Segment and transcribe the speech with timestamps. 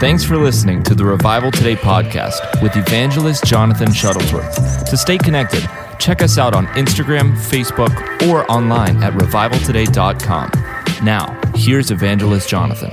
[0.00, 4.88] Thanks for listening to the Revival Today podcast with evangelist Jonathan Shuttlesworth.
[4.88, 7.92] To stay connected, check us out on Instagram, Facebook,
[8.26, 11.04] or online at revivaltoday.com.
[11.04, 12.90] Now, here's evangelist Jonathan.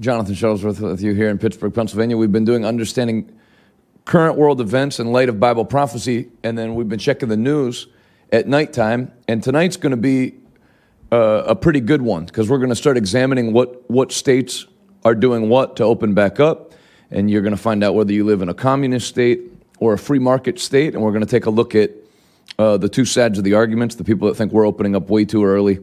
[0.00, 2.16] Jonathan Shuttlesworth with you here in Pittsburgh, Pennsylvania.
[2.16, 3.38] We've been doing understanding
[4.06, 7.86] current world events in light of Bible prophecy, and then we've been checking the news
[8.32, 9.12] at nighttime.
[9.28, 10.36] And tonight's going to be
[11.12, 14.64] uh, a pretty good one because we're going to start examining what what states
[15.06, 16.74] are doing what to open back up,
[17.12, 19.40] and you're going to find out whether you live in a communist state
[19.78, 20.94] or a free market state.
[20.94, 21.92] And we're going to take a look at
[22.58, 25.24] uh, the two sides of the arguments: the people that think we're opening up way
[25.24, 25.78] too early,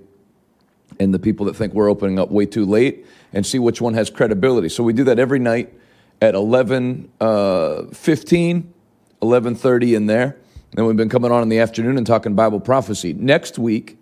[0.99, 3.93] and the people that think we're opening up way too late, and see which one
[3.93, 4.67] has credibility.
[4.67, 5.73] So we do that every night
[6.21, 8.73] at 11, uh, 15,
[9.21, 10.37] 11.30 in there.
[10.75, 13.13] And we've been coming on in the afternoon and talking Bible prophecy.
[13.13, 13.97] Next week,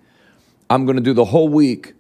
[0.70, 1.94] I'm going to do the whole week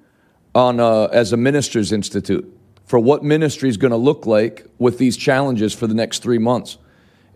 [0.55, 2.57] on uh, as a ministers institute
[2.91, 6.38] for what ministry is going to look like with these challenges for the next three
[6.38, 6.77] months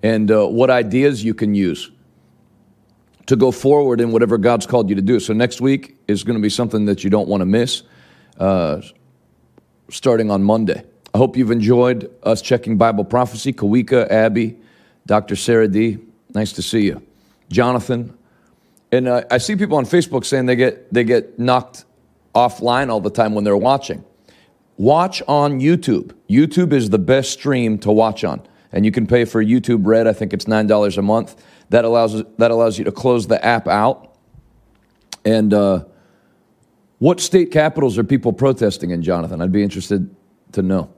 [0.03, 1.91] and uh, what ideas you can use
[3.27, 5.17] to go forward in whatever God's called you to do.
[5.17, 7.83] So next week is going to be something that you don't want to miss,
[8.37, 8.81] uh,
[9.89, 10.83] starting on Monday.
[11.13, 13.53] I hope you've enjoyed us checking Bible prophecy.
[13.53, 14.57] Kawika, Abby,
[15.05, 15.37] Dr.
[15.37, 15.99] Sarah D.
[16.33, 17.01] Nice to see you,
[17.49, 18.13] Jonathan.
[18.91, 21.85] And uh, I see people on Facebook saying they get they get knocked
[22.35, 24.03] offline all the time when they're watching.
[24.77, 26.13] Watch on YouTube.
[26.29, 30.07] YouTube is the best stream to watch on, and you can pay for YouTube Red.
[30.07, 31.41] I think it's nine dollars a month.
[31.69, 34.15] That allows that allows you to close the app out.
[35.23, 35.85] And uh,
[36.99, 39.41] what state capitals are people protesting in, Jonathan?
[39.41, 40.13] I'd be interested
[40.51, 40.93] to know.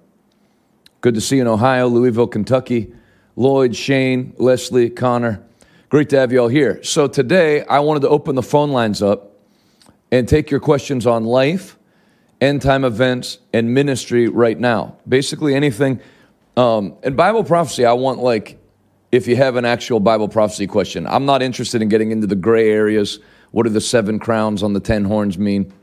[1.02, 2.94] Good to see you in Ohio, Louisville, Kentucky.
[3.38, 5.44] Lloyd, Shane, Leslie, Connor.
[5.90, 6.84] Great to have you all here.
[6.84, 9.32] So today I wanted to open the phone lines up
[10.12, 11.77] and take your questions on life,
[12.42, 14.98] end time events, and ministry right now.
[15.08, 16.00] Basically anything.
[16.56, 18.60] Um, and Bible prophecy, I want like
[19.12, 21.08] if you have an actual Bible prophecy question.
[21.08, 23.20] I'm not interested in getting into the gray areas.
[23.52, 25.74] What do the seven crowns on the ten horns mean?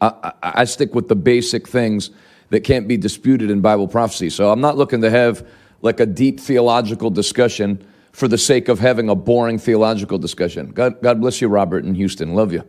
[0.00, 2.10] I, I, I stick with the basic things
[2.50, 4.30] that can't be disputed in Bible prophecy.
[4.30, 5.46] So I'm not looking to have
[5.82, 10.70] like a deep theological discussion for the sake of having a boring theological discussion.
[10.70, 12.34] God, God bless you, Robert in Houston.
[12.34, 12.64] Love you.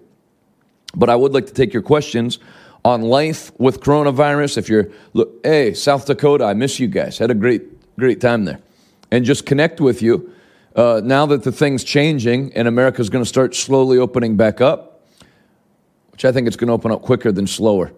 [0.96, 2.40] But I would like to take your questions
[2.84, 4.58] on life with coronavirus.
[4.58, 7.18] If you're, look, hey, South Dakota, I miss you guys.
[7.18, 8.60] Had a great, great time there.
[9.12, 10.34] And just connect with you.
[10.76, 15.06] Uh, now that the thing's changing and America's going to start slowly opening back up,
[16.12, 17.92] which I think it's going to open up quicker than slower.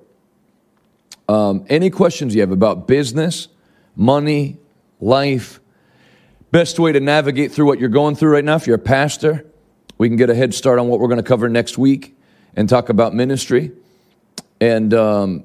[1.30, 3.48] Um, any questions you have about business,
[3.96, 4.58] money,
[5.00, 5.60] life,
[6.52, 9.46] best way to navigate through what you're going through right now, if you're a pastor,
[9.98, 12.18] we can get a head start on what we're going to cover next week
[12.56, 13.72] and talk about ministry.
[14.64, 15.44] And, um,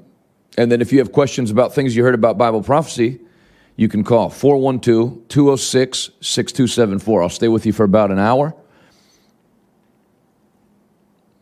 [0.57, 3.19] and then if you have questions about things you heard about Bible prophecy,
[3.75, 7.23] you can call 412 206 6274.
[7.23, 8.55] I'll stay with you for about an hour.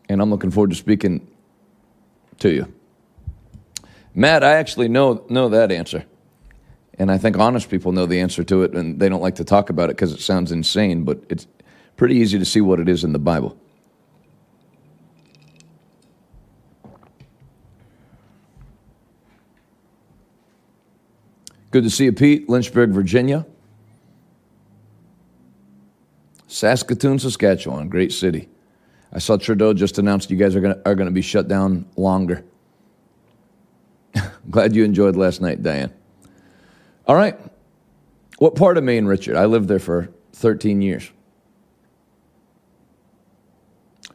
[0.09, 1.27] And I'm looking forward to speaking
[2.39, 2.73] to you.
[4.15, 6.03] Matt, I actually know, know that answer.
[6.97, 9.43] And I think honest people know the answer to it, and they don't like to
[9.43, 11.45] talk about it because it sounds insane, but it's
[11.95, 13.55] pretty easy to see what it is in the Bible.
[21.77, 22.49] Good to see you, Pete.
[22.49, 23.45] Lynchburg, Virginia.
[26.47, 28.49] Saskatoon, Saskatchewan, great city.
[29.13, 32.43] I saw Trudeau just announced you guys are going are gonna be shut down longer.
[34.49, 35.93] Glad you enjoyed last night, Diane.
[37.05, 37.37] All right.
[38.39, 39.35] What part of Maine, Richard?
[39.35, 41.11] I lived there for 13 years.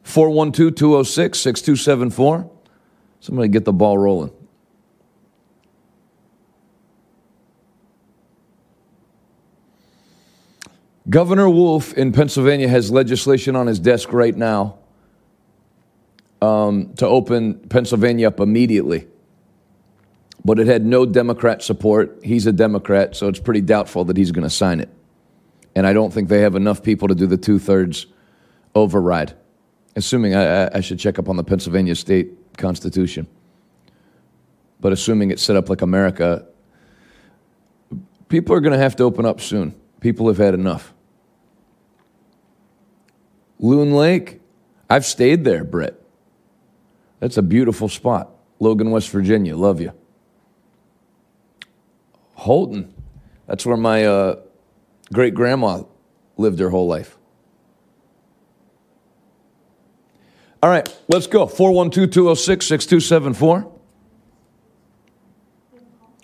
[0.03, 2.51] 412 206 6274.
[3.21, 4.33] Somebody get the ball rolling.
[11.09, 14.79] Governor Wolf in Pennsylvania has legislation on his desk right now
[16.41, 19.07] um, to open Pennsylvania up immediately
[20.45, 22.19] but it had no Democrat support.
[22.23, 24.89] He's a Democrat, so it's pretty doubtful that he's going to sign it.
[25.75, 28.07] And I don't think they have enough people to do the two thirds
[28.75, 29.35] override.
[29.95, 33.27] Assuming I, I, should check up on the Pennsylvania state constitution.
[34.81, 36.47] But assuming it's set up like America,
[38.29, 39.75] people are going to have to open up soon.
[40.03, 40.93] People have had enough.
[43.61, 44.41] Loon Lake,
[44.91, 45.95] I've stayed there, Brett.
[47.21, 48.31] That's a beautiful spot.
[48.59, 49.57] Logan, West Virginia.
[49.57, 49.93] Love you.
[52.37, 52.93] Houghton.
[53.47, 54.41] That's where my uh,
[55.13, 55.85] great grandma
[56.37, 57.17] lived her whole life.
[60.65, 61.47] All right, let's go.
[61.47, 63.73] 412 206 6274.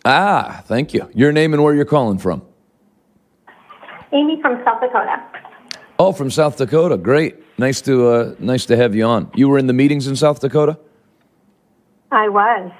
[0.04, 1.08] Ah, thank you.
[1.14, 2.42] Your name and where you're calling from?
[4.12, 5.22] Amy from South Dakota.
[5.98, 6.96] Oh, from South Dakota.
[6.96, 7.36] Great.
[7.58, 9.30] Nice to uh, nice to have you on.
[9.34, 10.78] You were in the meetings in South Dakota.
[12.10, 12.70] I was.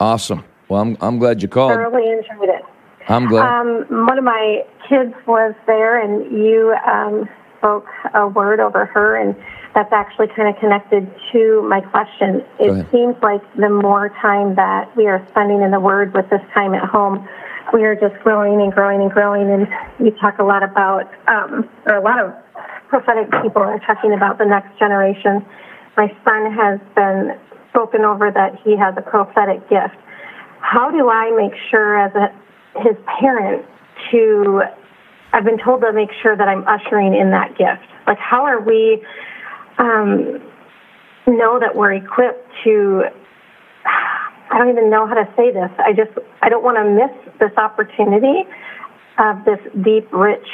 [0.00, 0.44] Awesome.
[0.68, 1.72] Well, I'm I'm glad you called.
[1.72, 2.62] Thoroughly enjoyed it.
[3.08, 3.60] I'm glad.
[3.60, 9.16] Um, one of my kids was there, and you um, spoke a word over her,
[9.16, 9.34] and
[9.74, 12.44] that's actually kind of connected to my question.
[12.58, 16.42] It seems like the more time that we are spending in the Word with this
[16.54, 17.28] time at home,
[17.72, 19.50] we are just growing and growing and growing.
[19.50, 19.68] And
[20.00, 22.32] we talk a lot about, um, or a lot of
[22.88, 25.44] prophetic people are talking about the next generation.
[25.96, 27.38] My son has been
[27.70, 29.96] spoken over that he has a prophetic gift.
[30.60, 32.32] How do I make sure, as a
[32.80, 33.64] his parent,
[34.10, 34.62] to
[35.32, 37.86] I've been told to make sure that I'm ushering in that gift.
[38.06, 39.04] Like, how are we
[39.78, 40.40] um,
[41.26, 43.04] know that we're equipped to?
[44.50, 45.70] I don't even know how to say this.
[45.78, 46.10] I just
[46.42, 48.44] I don't want to miss this opportunity
[49.18, 50.46] of this deep, rich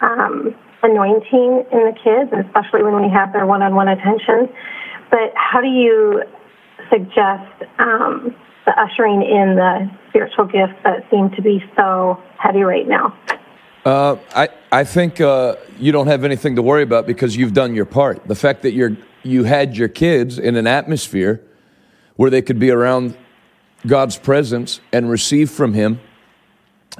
[0.00, 4.48] um, anointing in the kids, especially when we have their one-on-one attention.
[5.10, 6.22] But how do you
[6.90, 8.34] suggest um,
[8.64, 13.16] the ushering in the spiritual gifts that seem to be so heavy right now?
[13.84, 17.74] Uh, I I think uh, you don't have anything to worry about because you've done
[17.74, 18.26] your part.
[18.26, 21.42] The fact that you're you had your kids in an atmosphere
[22.16, 23.16] where they could be around
[23.86, 26.00] God's presence and receive from Him,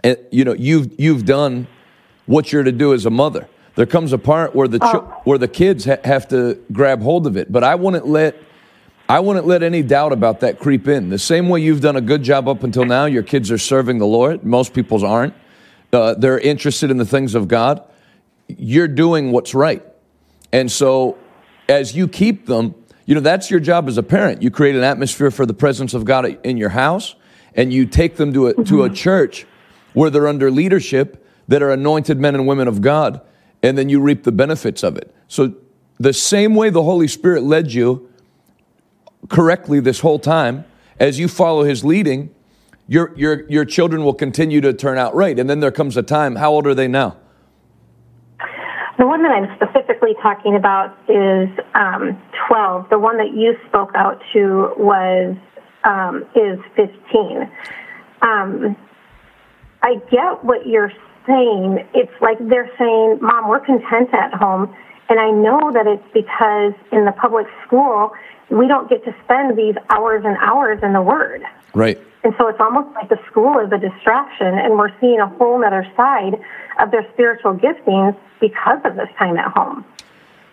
[0.05, 1.67] and you know you've you've done
[2.27, 3.49] what you're to do as a mother.
[3.75, 7.27] There comes a part where the chil- where the kids ha- have to grab hold
[7.27, 8.37] of it, but I wouldn't let
[9.09, 11.11] I wouldn't let any doubt about that creep in.
[11.11, 13.99] The same way you've done a good job up until now, your kids are serving
[13.99, 14.45] the Lord.
[14.45, 15.35] Most people's aren't.
[15.93, 17.83] Uh, they're interested in the things of God.
[18.49, 19.85] You're doing what's right.
[20.53, 21.19] And so
[21.69, 22.75] as you keep them,
[23.07, 24.43] you know, that's your job as a parent.
[24.43, 27.15] You create an atmosphere for the presence of God in your house
[27.55, 28.95] and you take them to a, to a mm-hmm.
[28.95, 29.47] church
[29.95, 33.21] where they're under leadership that are anointed men and women of God,
[33.63, 35.15] and then you reap the benefits of it.
[35.29, 35.55] So
[35.99, 38.11] the same way the Holy Spirit led you
[39.29, 40.65] correctly this whole time,
[41.01, 42.35] as you follow his leading,
[42.89, 45.39] your, your, your children will continue to turn out right.
[45.39, 47.17] And then there comes a time, how old are they now?
[48.99, 52.89] The one that I'm specifically talking about is um, 12.
[52.89, 55.37] The one that you spoke out to was
[55.85, 57.51] um, is 15.
[58.23, 58.77] Um,
[59.83, 60.93] I get what you're
[61.27, 61.87] saying.
[61.95, 64.75] It's like they're saying, "Mom, we're content at home,"
[65.11, 68.13] and I know that it's because in the public school
[68.49, 71.43] we don't get to spend these hours and hours in the Word.
[71.75, 71.99] Right.
[72.25, 75.63] And so it's almost like the school is a distraction, and we're seeing a whole
[75.65, 76.41] other side
[76.81, 79.85] of their spiritual giftings because of this time at home.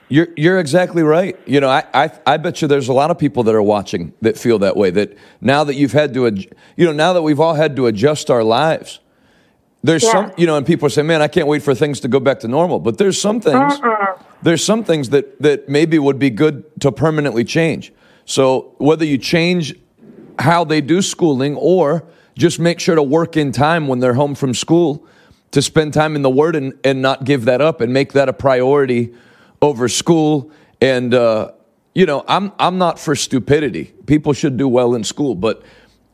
[0.10, 1.40] You're, you're exactly right.
[1.48, 4.14] You know, I, I, I bet you there's a lot of people that are watching
[4.22, 4.92] that feel that way.
[4.92, 6.26] That now that you've had to,
[6.76, 9.00] you know, now that we've all had to adjust our lives,
[9.82, 10.12] there's Yeah.
[10.12, 12.40] some, you know, and people say, man, I can't wait for things to go back
[12.42, 12.80] to normal.
[12.80, 13.74] But there's some things,
[14.42, 17.92] there's some things that, that maybe would be good to permanently change.
[18.26, 19.74] So whether you change
[20.40, 22.06] how they do schooling or
[22.38, 25.06] just make sure to work in time when they're home from school
[25.54, 28.28] to spend time in the Word and, and not give that up and make that
[28.28, 29.14] a priority
[29.62, 30.52] over school.
[30.82, 31.52] And, uh,
[31.94, 33.94] you know, I'm, I'm not for stupidity.
[34.08, 35.36] People should do well in school.
[35.36, 35.64] But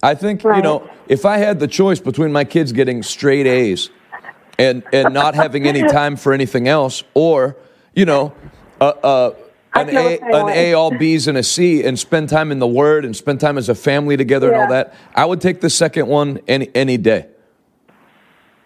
[0.04, 3.90] I think, you know, if I had the choice between my kids getting straight A's
[4.58, 7.56] and, and not having any time for anything else, or,
[7.96, 8.34] you know,
[8.82, 9.36] uh, uh,
[9.74, 10.50] an A, an.
[10.50, 13.58] A, all B's, and a C, and spend time in the Word and spend time
[13.58, 16.98] as a family together and all that, I would take the second one any, any
[16.98, 17.28] day.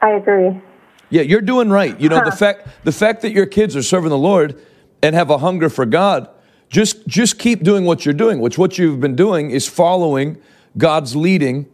[0.03, 0.61] I agree.
[1.09, 1.97] Yeah, you're doing right.
[1.99, 4.61] You know, the fact the fact that your kids are serving the Lord
[5.01, 6.27] and have a hunger for God,
[6.69, 10.37] just just keep doing what you're doing, which what you've been doing is following
[10.77, 11.67] God's leading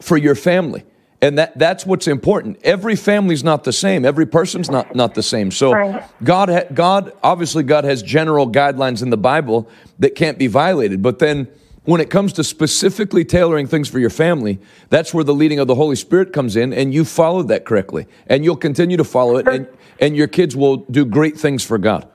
[0.00, 0.84] for your family.
[1.22, 2.58] And that that's what's important.
[2.64, 4.04] Every family's not the same.
[4.04, 5.50] Every person's not not the same.
[5.50, 6.02] So Right.
[6.22, 9.68] God ha- God obviously God has general guidelines in the Bible
[10.00, 11.00] that can't be violated.
[11.00, 11.48] But then
[11.90, 15.66] when it comes to specifically tailoring things for your family, that's where the leading of
[15.66, 18.06] the Holy Spirit comes in, and you followed that correctly.
[18.28, 19.66] And you'll continue to follow it, and,
[19.98, 22.08] and your kids will do great things for God.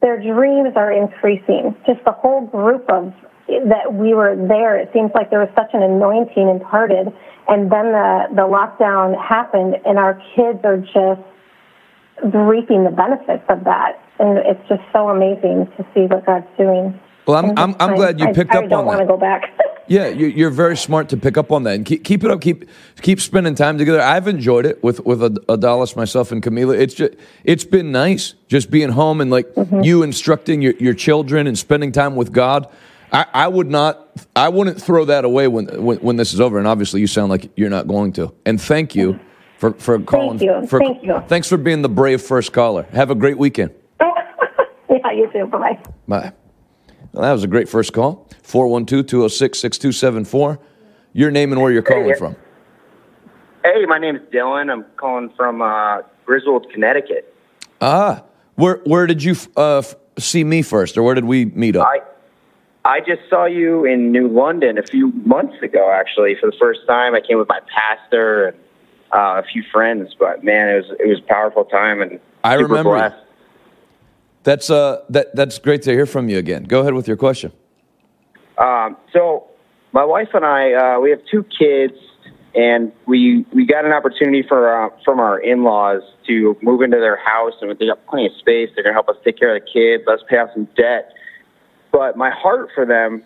[0.00, 1.74] Their dreams are increasing.
[1.84, 3.12] Just the whole group of
[3.48, 7.08] that we were there, it seems like there was such an anointing imparted.
[7.48, 11.20] And then the, the lockdown happened, and our kids are just
[12.32, 13.98] reaping the benefits of that.
[14.20, 16.94] And it's just so amazing to see what God's doing.
[17.26, 18.74] Well, I'm, I'm, I'm glad you I- picked I up on that.
[18.74, 19.42] I don't want to go back.
[19.88, 22.40] Yeah, you- you're very smart to pick up on that and keep, keep it up.
[22.40, 22.68] Keep
[23.02, 24.00] keep spending time together.
[24.00, 26.78] I've enjoyed it with with Ad- Adalis, myself, and Camila.
[26.78, 29.80] It's just it's been nice just being home and like Mm-hmm.
[29.80, 32.68] you instructing your, your children and spending time with God.
[33.12, 34.08] I, I would not.
[34.36, 36.56] I wouldn't throw that away when, when when this is over.
[36.58, 38.32] And obviously, you sound like you're not going to.
[38.46, 39.18] And thank you
[39.58, 40.38] for for calling.
[40.38, 40.68] you.
[40.68, 41.20] For, Thank you.
[41.26, 42.84] Thanks for being the brave first caller.
[42.92, 43.72] Have a great weekend.
[44.00, 45.46] yeah, you too.
[45.46, 46.32] Bye bye.
[47.12, 48.26] Well, that was a great first call.
[48.42, 50.58] 412 206 6274.
[51.12, 52.14] Your name and where you're calling Hey.
[52.14, 52.36] from.
[53.64, 54.70] Hey, my name is Dylan.
[54.72, 57.34] I'm calling from uh, Griswold, Connecticut.
[57.80, 58.22] Ah,
[58.54, 59.82] where where did you uh,
[60.18, 61.86] see me first, or where did we meet up?
[61.86, 62.00] I
[62.84, 66.80] I just saw you in New London a few months ago, actually, for the first
[66.86, 67.14] time.
[67.14, 68.56] I came with my pastor and
[69.12, 72.54] uh, a few friends, but man, it was it was a powerful time and I
[72.54, 73.16] remember blessed.
[74.42, 76.64] That's uh that that's great to hear from you again.
[76.64, 77.52] Go ahead with your question.
[78.58, 79.46] Um, so
[79.92, 81.94] my wife and I, uh, we have two kids,
[82.54, 87.16] and we we got an opportunity for uh, from our in-laws to move into their
[87.16, 88.70] house, and they got plenty of space.
[88.74, 91.12] They're gonna help us take care of the kids, let us pay off some debt.
[91.92, 93.22] But my heart for them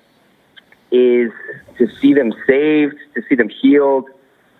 [0.90, 1.30] is
[1.78, 4.08] to see them saved, to see them healed,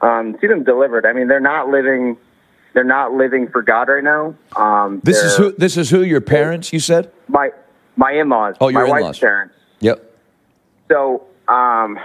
[0.03, 1.07] um, see them delivered.
[1.07, 2.17] I mean, they're not living.
[2.75, 4.35] They're not living for God right now.
[4.57, 7.11] Um, This is who this is who your parents you said?
[7.29, 7.51] my
[7.97, 8.57] my in-laws.
[8.61, 9.03] Oh, your my in-laws.
[9.03, 9.55] wife's parents.
[9.81, 10.13] Yep.
[10.91, 11.99] So, um,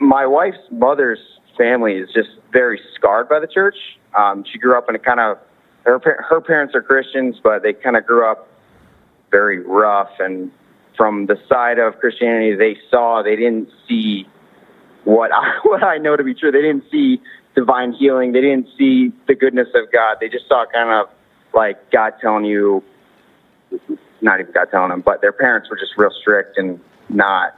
[0.00, 1.18] my wife's mother's
[1.58, 3.76] family is just very scarred by the church.
[4.18, 5.38] Um, she grew up in a kind of
[5.84, 8.48] her her parents are Christians, but they kind of grew up
[9.30, 10.10] very rough.
[10.18, 10.50] And
[10.96, 14.26] from the side of Christianity, they saw they didn't see
[15.04, 16.50] what I what I know to be true.
[16.50, 17.20] They didn't see
[17.54, 18.32] divine healing.
[18.32, 20.18] They didn't see the goodness of God.
[20.20, 21.08] They just saw kind of
[21.54, 22.82] like God telling you,
[24.20, 27.54] not even God telling them, but their parents were just real strict and not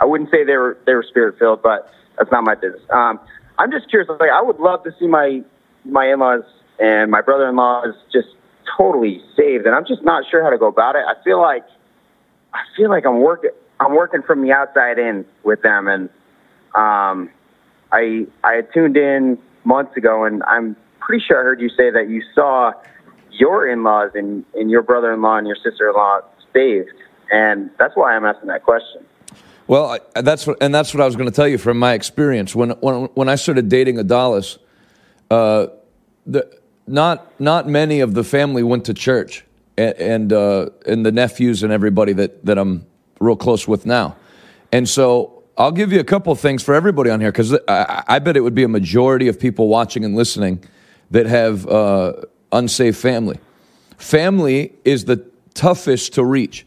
[0.00, 2.82] I wouldn't say they were they were spirit filled, but that's not my business.
[2.90, 3.20] Um,
[3.58, 4.08] I'm just curious.
[4.08, 5.42] Like, I would love to see my
[5.84, 6.42] my in laws
[6.78, 8.28] and my brother in law is just
[8.76, 11.04] totally saved, and I'm just not sure how to go about it.
[11.06, 11.64] I feel like
[12.54, 16.08] I feel like I'm working I'm working from the outside in with them, and
[16.74, 17.30] um,
[17.92, 21.90] I I had tuned in months ago, and I'm pretty sure I heard you say
[21.90, 22.72] that you saw
[23.30, 26.20] your in laws and, and your brother in law and your sister in law
[26.52, 26.92] saved,
[27.30, 29.04] and that's why I'm asking that question.
[29.66, 31.94] Well, I, that's what, and that's what I was going to tell you from my
[31.94, 32.54] experience.
[32.54, 34.58] When when when I started dating Adalis,
[35.30, 35.68] uh,
[36.26, 39.44] the not not many of the family went to church,
[39.76, 42.86] and and, uh, and the nephews and everybody that that I'm
[43.20, 44.16] real close with now,
[44.72, 48.02] and so I'll give you a couple of things for everybody on here because I,
[48.08, 50.64] I bet it would be a majority of people watching and listening
[51.10, 52.14] that have uh,
[52.50, 53.38] unsaved family.
[53.98, 55.18] Family is the
[55.52, 56.64] toughest to reach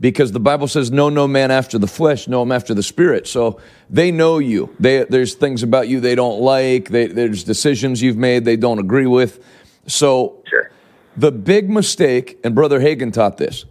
[0.00, 3.26] because the Bible says, "Know no man after the flesh, know him after the spirit."
[3.26, 4.68] So they know you.
[4.78, 6.90] They, there's things about you they don't like.
[6.90, 9.42] They, there's decisions you've made they don't agree with.
[9.86, 10.70] So Sure.
[11.16, 13.64] the big mistake, and Brother Hagin taught this.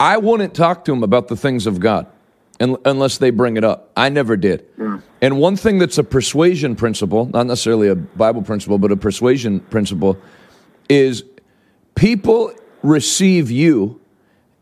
[0.00, 2.08] I wouldn't talk to him about the things of God
[2.60, 3.90] un- unless they bring it up.
[3.96, 4.66] I never did.
[5.20, 9.60] And one thing that's a persuasion principle, not necessarily a Bible principle, but a persuasion
[9.60, 10.18] principle,
[10.88, 11.24] is
[11.94, 12.52] people
[12.82, 14.00] receive you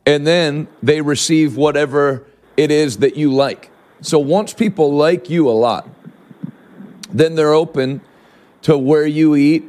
[0.07, 2.25] and then they receive whatever
[2.57, 3.71] it is that you like.
[4.01, 5.89] So once people like you a lot,
[7.11, 8.01] then they're open
[8.63, 9.65] to where you eat,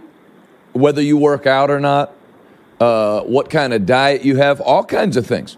[0.73, 2.13] whether you work out or not,
[2.79, 5.57] uh, what kind of diet you have, all kinds of things.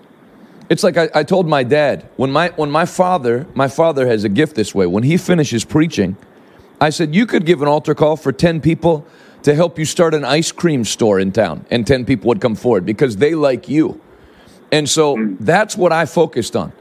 [0.72, 4.24] It's like I, I told my dad when my when my father my father has
[4.24, 4.86] a gift this way.
[4.86, 6.16] When he finishes preaching,
[6.80, 9.06] I said you could give an altar call for ten people
[9.44, 12.56] to help you start an ice cream store in town, and ten people would come
[12.56, 14.00] forward because they like you.
[14.72, 15.36] And so hmm.
[15.42, 16.72] that's what I focused on.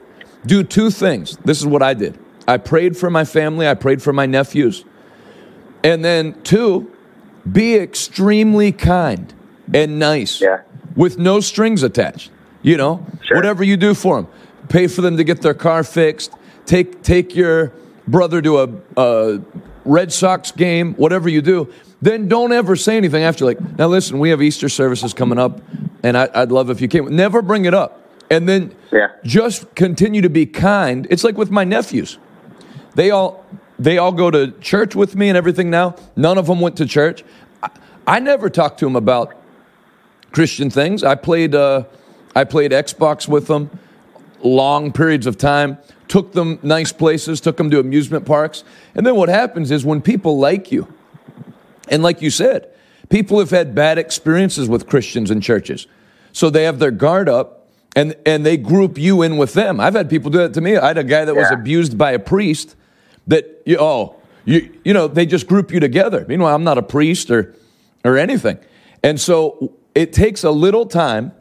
[0.46, 1.36] Do two things.
[1.38, 2.16] This is what I did.
[2.46, 3.66] I prayed for my family.
[3.66, 4.84] I prayed for my nephews.
[5.82, 6.92] And then two,
[7.50, 9.34] be extremely kind
[9.74, 10.60] and nice Yeah.
[10.94, 12.30] with no strings attached.
[12.62, 13.36] You know, Sure.
[13.36, 14.28] whatever you do for them,
[14.68, 16.32] pay for them to get their car fixed.
[16.66, 17.72] Take take your
[18.06, 19.40] brother to a, a
[19.84, 20.94] Red Sox game.
[20.94, 23.44] Whatever you do, then don't ever say anything after.
[23.44, 25.60] Like, now listen, we have Easter services coming up,
[26.02, 27.14] and I, I'd love if you came.
[27.16, 28.00] Never bring it up,
[28.30, 29.08] and then Yeah.
[29.24, 31.06] just continue to be kind.
[31.10, 32.18] It's like with my nephews.
[32.94, 33.44] They all
[33.78, 35.94] they all go to church with me and everything now.
[36.14, 37.24] None of them went to church.
[37.62, 37.70] I,
[38.06, 39.32] I never talked to them about
[40.32, 41.02] Christian things.
[41.02, 41.84] I played uh,
[42.34, 43.70] I played Xbox with them
[44.42, 45.78] long periods of time.
[46.08, 47.40] Took them nice places.
[47.40, 48.64] Took them to amusement parks.
[48.94, 50.92] And then what happens is when people like you,
[51.88, 52.70] and like you said,
[53.08, 55.86] people have had bad experiences with Christians and churches,
[56.32, 57.56] so they have their guard up.
[57.96, 59.80] And, and they group you in with them.
[59.80, 60.76] I've had people do that to me.
[60.76, 62.76] I had a guy that was abused by a priest
[63.26, 66.24] that you, oh you you know they just group you together.
[66.28, 67.54] Meanwhile, I'm not a priest or
[68.04, 68.58] or anything,
[69.02, 71.32] and so it takes a little time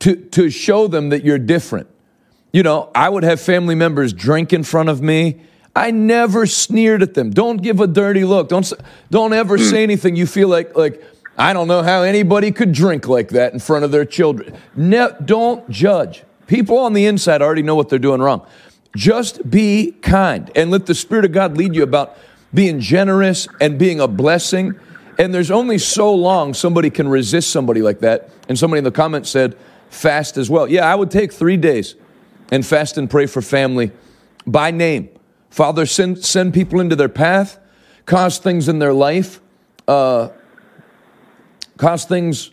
[0.00, 1.88] to to show them that you're different.
[2.52, 5.40] You know, I would have family members drink in front of me.
[5.74, 7.30] I never sneered at them.
[7.30, 8.48] Don't give a dirty look.
[8.48, 8.72] Don't
[9.10, 9.64] don't ever hmm.
[9.64, 11.02] say anything you feel like like
[11.38, 14.56] I don't know how anybody could drink like that in front of their children.
[14.74, 16.24] Ne- don't judge.
[16.46, 18.46] People on the inside already know what they're doing wrong.
[18.94, 22.16] Just be kind and let the Spirit of God lead you about
[22.54, 24.78] being generous and being a blessing.
[25.18, 28.30] And there's only so long somebody can resist somebody like that.
[28.48, 29.56] And somebody in the comments said,
[29.96, 30.68] fast as well.
[30.68, 31.94] Yeah, I would take three days
[32.52, 33.90] and fast and pray for family
[34.46, 35.08] by name.
[35.50, 37.58] Father, send, send people into their path,
[38.04, 39.40] cause things in their life,
[39.88, 40.28] uh,
[41.78, 42.50] cause things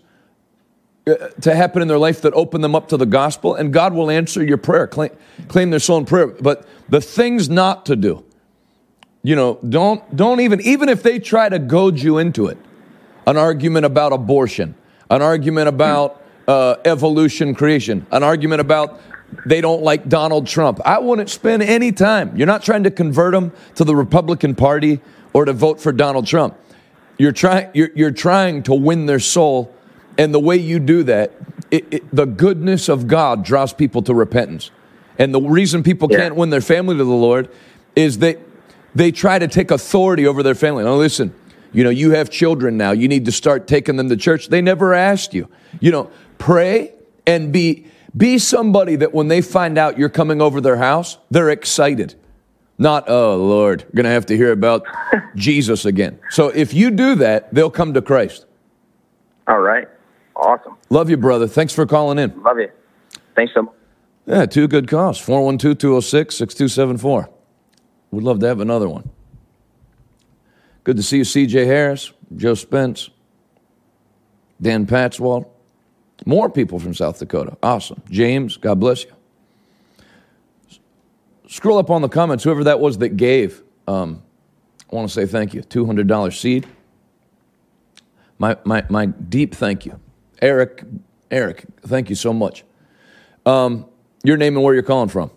[1.06, 3.94] uh, to happen in their life that open them up to the gospel, and God
[3.94, 4.88] will answer your prayer.
[4.88, 5.12] Claim,
[5.50, 6.28] claim their soul in prayer.
[6.28, 8.24] But the things not to do,
[9.22, 12.58] you know, don't don't even even if they try to goad you into it,
[13.28, 14.76] an argument about abortion,
[15.10, 19.02] an argument about uh, evolution, creation, an argument about
[19.46, 20.80] they don't like Donald Trump.
[20.86, 22.36] I wouldn't spend any time.
[22.38, 25.00] You're not trying to convert them to the Republican Party
[25.34, 26.56] or to vote for Donald Trump.
[27.18, 27.70] You're trying.
[27.74, 29.74] You're, you're trying to win their soul,
[30.18, 31.32] and the way you do that,
[31.72, 34.72] it, it, the goodness of God draws people to repentance.
[35.20, 36.18] And the reason people yeah.
[36.18, 37.50] can't win their family to the Lord
[37.96, 38.40] is that
[38.96, 40.84] they try to take authority over their family.
[40.84, 41.34] Now, listen.
[41.76, 42.92] You know, you have children now.
[42.92, 44.50] You need to start taking them to church.
[44.50, 45.50] They never asked you.
[45.82, 46.12] You know,
[46.44, 46.92] pray
[47.26, 47.86] and be
[48.16, 52.16] be somebody that when they find out you're coming over their house, they're excited.
[52.78, 54.86] Not, oh Lord, going to have to hear about
[55.36, 56.20] Jesus again.
[56.30, 58.46] So if you do that, they'll come to Christ.
[59.48, 59.88] All right.
[60.36, 60.76] Awesome.
[60.90, 61.48] Love you, brother.
[61.48, 62.44] Thanks for calling in.
[62.44, 62.70] Love you.
[63.36, 63.76] Thanks so much.
[64.26, 67.30] Yeah, two good calls 412 206 6274.
[68.12, 69.10] Would love to have another one.
[70.84, 73.10] Good to see you, CJ Harris, Joe Spence,
[74.62, 75.48] Dan Patswald.
[76.26, 77.58] More people from South Dakota.
[77.62, 78.02] Awesome.
[78.10, 79.12] James, God bless you.
[81.48, 83.62] Scroll up on the comments, whoever that was that gave.
[83.88, 84.24] Um,
[84.92, 85.62] I want to say thank you.
[85.62, 86.66] $200 seed.
[88.40, 90.00] My, my, my deep thank you.
[90.42, 90.84] Eric,
[91.30, 92.64] Eric, thank you so much.
[93.46, 93.86] Um,
[94.24, 95.32] your name and where you're calling from?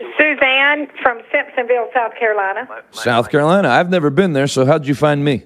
[0.00, 2.68] Suzanne from Simpsonville, South Carolina.
[2.90, 3.68] South Carolina.
[3.68, 5.44] I've never been there, so how'd you find me?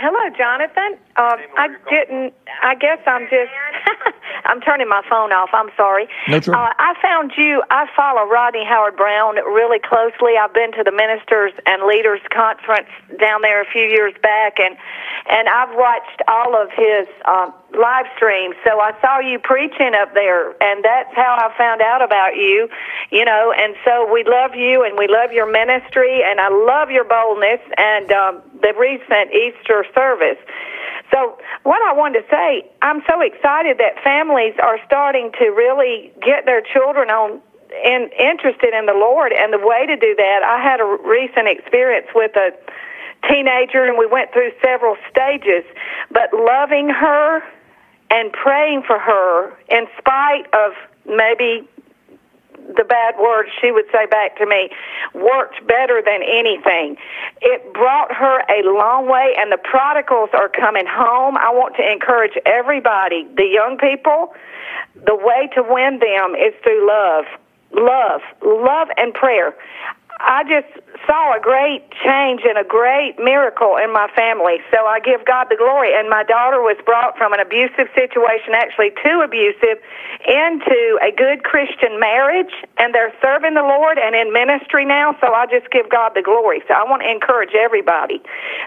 [0.00, 0.94] Hello, Jonathan.
[1.16, 2.32] Um, I didn't.
[2.62, 3.50] I guess I'm just.
[4.44, 5.50] I'm turning my phone off.
[5.52, 6.08] I'm sorry.
[6.28, 6.60] No trouble.
[6.60, 7.62] Uh, I found you.
[7.70, 10.36] I follow Rodney Howard-Browne really closely.
[10.40, 12.88] I've been to the ministers and leaders conference
[13.20, 14.76] down there a few years back, and
[15.30, 18.56] and I've watched all of his uh, live streams.
[18.64, 22.68] So I saw you preaching up there, and that's how I found out about you.
[23.10, 26.90] You know, and so we love you, and we love your ministry, and I love
[26.90, 30.38] your boldness and um, the recent Easter service.
[31.10, 36.12] So, what I wanted to say, I'm so excited that families are starting to really
[36.24, 37.40] get their children on
[37.84, 39.32] and interested in the Lord.
[39.32, 42.50] And the way to do that, I had a recent experience with a
[43.28, 45.64] teenager, and we went through several stages.
[46.10, 47.42] But loving her
[48.10, 50.72] and praying for her, in spite of
[51.04, 51.68] maybe
[52.76, 54.70] the bad words she would say back to me
[55.14, 56.96] worked better than anything.
[57.40, 61.36] It brought her a long way, and the prodigals are coming home.
[61.36, 64.34] I want to encourage everybody, the young people,
[64.94, 67.24] the way to win them is through love.
[67.72, 69.54] Love, love and prayer.
[70.20, 70.66] I just
[71.06, 74.58] saw a great change and a great miracle in my family.
[74.74, 75.94] So I give God the glory.
[75.94, 79.78] And my daughter was brought from an abusive situation, actually too abusive,
[80.26, 82.50] into a good Christian marriage.
[82.78, 85.14] And they're serving the Lord and in ministry now.
[85.20, 86.62] So I just give God the glory.
[86.66, 88.20] So I want to encourage everybody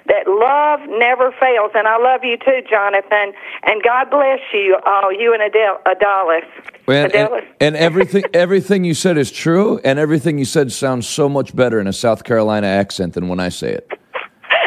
[0.08, 1.72] that love never fails.
[1.76, 3.34] And I love you too, Jonathan.
[3.64, 6.48] And God bless you, all, you and Adele, Adalis.
[6.88, 11.30] And, and, and everything, everything you said is true, and everything you said sounds so
[11.30, 13.90] much better in a South Carolina accent than when I say it.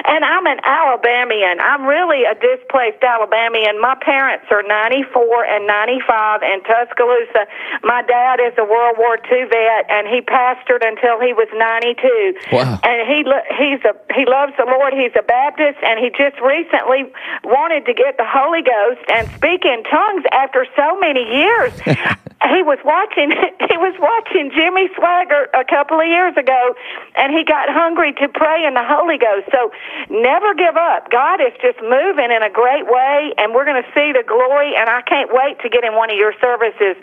[0.05, 1.61] And I'm an Alabamian.
[1.61, 3.81] I'm really a displaced Alabamian.
[3.81, 7.49] My parents are 94 and 95 in Tuscaloosa.
[7.83, 12.53] My dad is a World War II vet, and he pastored until he was 92.
[12.53, 12.79] Wow.
[12.85, 13.25] And he
[13.57, 14.93] he's a he loves the Lord.
[14.93, 17.09] He's a Baptist, and he just recently
[17.43, 21.73] wanted to get the Holy Ghost and speak in tongues after so many years.
[22.53, 23.33] he was watching
[23.71, 26.75] he was watching Jimmy Swaggart a couple of years ago,
[27.17, 29.49] and he got hungry to pray in the Holy Ghost.
[29.51, 29.73] So
[30.11, 31.11] never give up.
[31.11, 34.75] God is just moving in a great way, and we're going to see the glory.
[34.77, 36.97] And I can't wait to get in one of your services.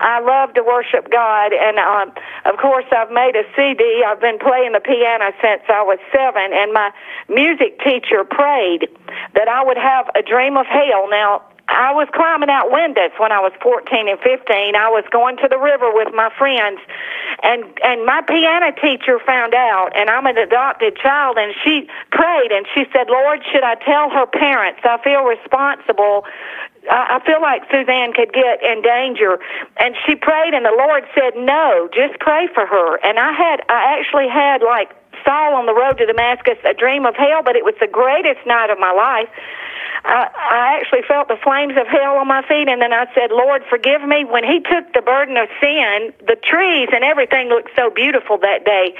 [0.00, 2.12] I love to worship God, and um,
[2.44, 4.02] of course, I've made a CD.
[4.06, 6.90] I've been playing the piano since I was seven, and my
[7.28, 8.88] music teacher prayed
[9.34, 11.08] that I would have a dream of hell.
[11.10, 14.74] Now, I was climbing out windows when I was 14 and 15.
[14.74, 16.80] I was going to the river with my friends
[17.42, 22.50] and and my piano teacher found out and I'm an adopted child and she prayed
[22.50, 24.80] and she said, "Lord, should I tell her parents?
[24.84, 26.26] I feel responsible
[26.88, 29.38] I feel like Suzanne could get in danger.
[29.76, 32.96] And she prayed, and the Lord said, No, just pray for her.
[33.04, 34.88] And I had, I actually had like
[35.24, 38.46] Saul on the road to Damascus, a dream of hell, but it was the greatest
[38.46, 39.28] night of my life.
[40.10, 43.30] I, I actually felt the flames of hell on my feet, and then I said,
[43.30, 44.24] Lord, forgive me.
[44.24, 48.64] When He took the burden of sin, the trees and everything looked so beautiful that
[48.66, 48.94] day.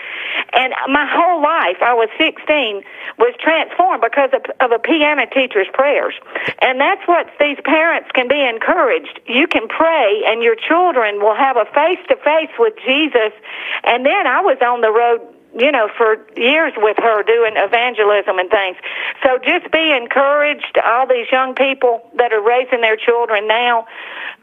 [0.54, 2.82] And my whole life, I was 16,
[3.18, 6.14] was transformed because of, of a piano teacher's prayers.
[6.62, 9.18] And that's what these parents can be encouraged.
[9.26, 13.34] You can pray, and your children will have a face to face with Jesus.
[13.82, 15.26] And then I was on the road
[15.58, 18.76] you know, for years with her doing evangelism and things.
[19.22, 23.86] So just be encouraged, all these young people that are raising their children now.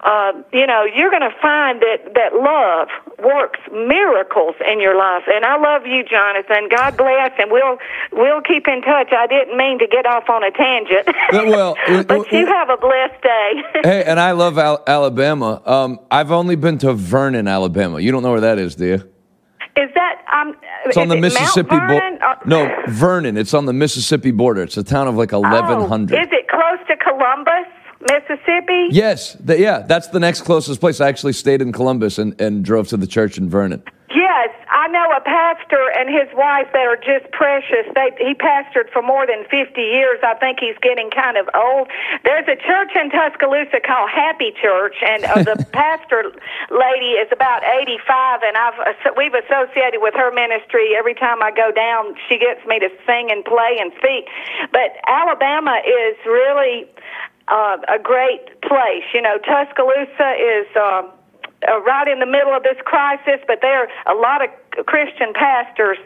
[0.01, 5.23] Uh, you know, you're going to find that that love works miracles in your life.
[5.27, 6.69] And I love you, Jonathan.
[6.69, 7.77] God bless, and we'll
[8.11, 9.11] we'll keep in touch.
[9.11, 11.07] I didn't mean to get off on a tangent.
[11.31, 13.63] well, but you have a blessed day.
[13.83, 15.61] hey, and I love Al- Alabama.
[15.65, 17.99] Um, I've only been to Vernon, Alabama.
[17.99, 19.16] You don't know where that is, do you?
[19.77, 20.55] Is that um?
[20.85, 22.17] It's on the it Mississippi border.
[22.45, 23.37] No, Vernon.
[23.37, 24.63] It's on the Mississippi border.
[24.63, 26.17] It's a town of like eleven hundred.
[26.17, 27.67] Oh, is it close to Columbus,
[28.01, 28.87] Mississippi?
[28.89, 29.33] Yes.
[29.33, 30.99] The, yeah, that's the next closest place.
[30.99, 33.83] I actually stayed in Columbus and, and drove to the church in Vernon.
[34.77, 37.89] I know a pastor and his wife that are just precious.
[37.97, 40.21] They he pastored for more than 50 years.
[40.21, 41.89] I think he's getting kind of old.
[42.21, 46.29] There's a church in Tuscaloosa called Happy Church and uh, the pastor
[46.69, 48.77] lady is about 85 and I've
[49.17, 52.13] we've associated with her ministry every time I go down.
[52.29, 54.29] She gets me to sing and play and speak.
[54.69, 56.85] But Alabama is really
[57.47, 59.09] uh, a great place.
[59.09, 61.16] You know, Tuscaloosa is uh,
[61.65, 64.49] uh, right in the middle of this crisis, but there are a lot of
[64.85, 65.97] Christian pastors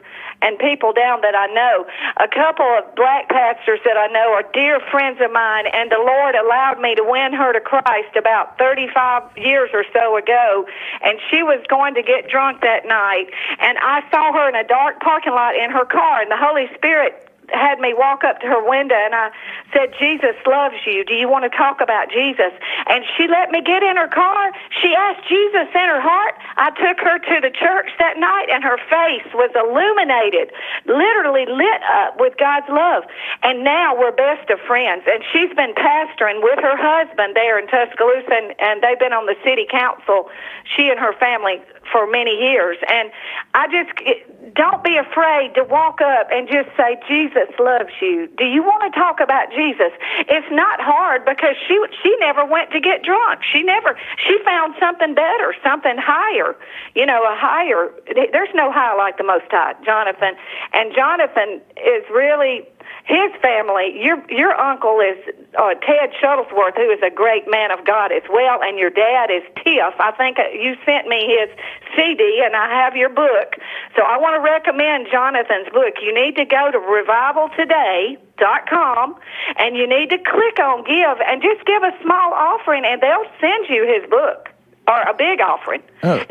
[0.41, 1.85] and people down that I know.
[2.17, 5.99] A couple of black pastors that I know are dear friends of mine, and the
[5.99, 10.65] Lord allowed me to win her to Christ about 35 years or so ago.
[11.03, 13.27] And she was going to get drunk that night,
[13.59, 16.67] and I saw her in a dark parking lot in her car, and the Holy
[16.75, 19.31] Spirit had me walk up to her window and I
[19.73, 21.03] said, Jesus loves you.
[21.05, 22.51] Do you want to talk about Jesus?
[22.87, 24.51] And she let me get in her car.
[24.81, 26.35] She asked Jesus in her heart.
[26.57, 30.51] I took her to the church that night and her face was illuminated,
[30.85, 33.03] literally lit up with God's love.
[33.43, 35.03] And now we're best of friends.
[35.07, 39.25] And she's been pastoring with her husband there in Tuscaloosa and, and they've been on
[39.25, 40.29] the city council,
[40.75, 41.61] she and her family
[41.91, 42.77] for many years.
[42.89, 43.11] And
[43.53, 43.91] I just
[44.55, 48.27] don't be afraid to walk up and just say, Jesus loves you.
[48.37, 49.91] Do you want to talk about Jesus?
[50.27, 53.41] It's not hard because she she never went to get drunk.
[53.51, 56.55] She never she found something better, something higher.
[56.95, 57.91] You know, a higher.
[58.31, 60.33] There's no high like the Most High, Jonathan.
[60.73, 62.67] And Jonathan is really
[63.05, 65.17] his family, your your uncle is
[65.57, 69.31] uh, Ted Shuttlesworth, who is a great man of God as well, and your dad
[69.31, 69.95] is Tiff.
[69.99, 71.49] I think uh, you sent me his
[71.97, 73.55] CD, and I have your book.
[73.95, 75.95] So I want to recommend Jonathan's book.
[76.01, 79.15] You need to go to revivaltoday.com,
[79.57, 83.25] and you need to click on give and just give a small offering, and they'll
[83.41, 84.50] send you his book
[84.87, 85.81] or a big offering.
[86.03, 86.17] Oh.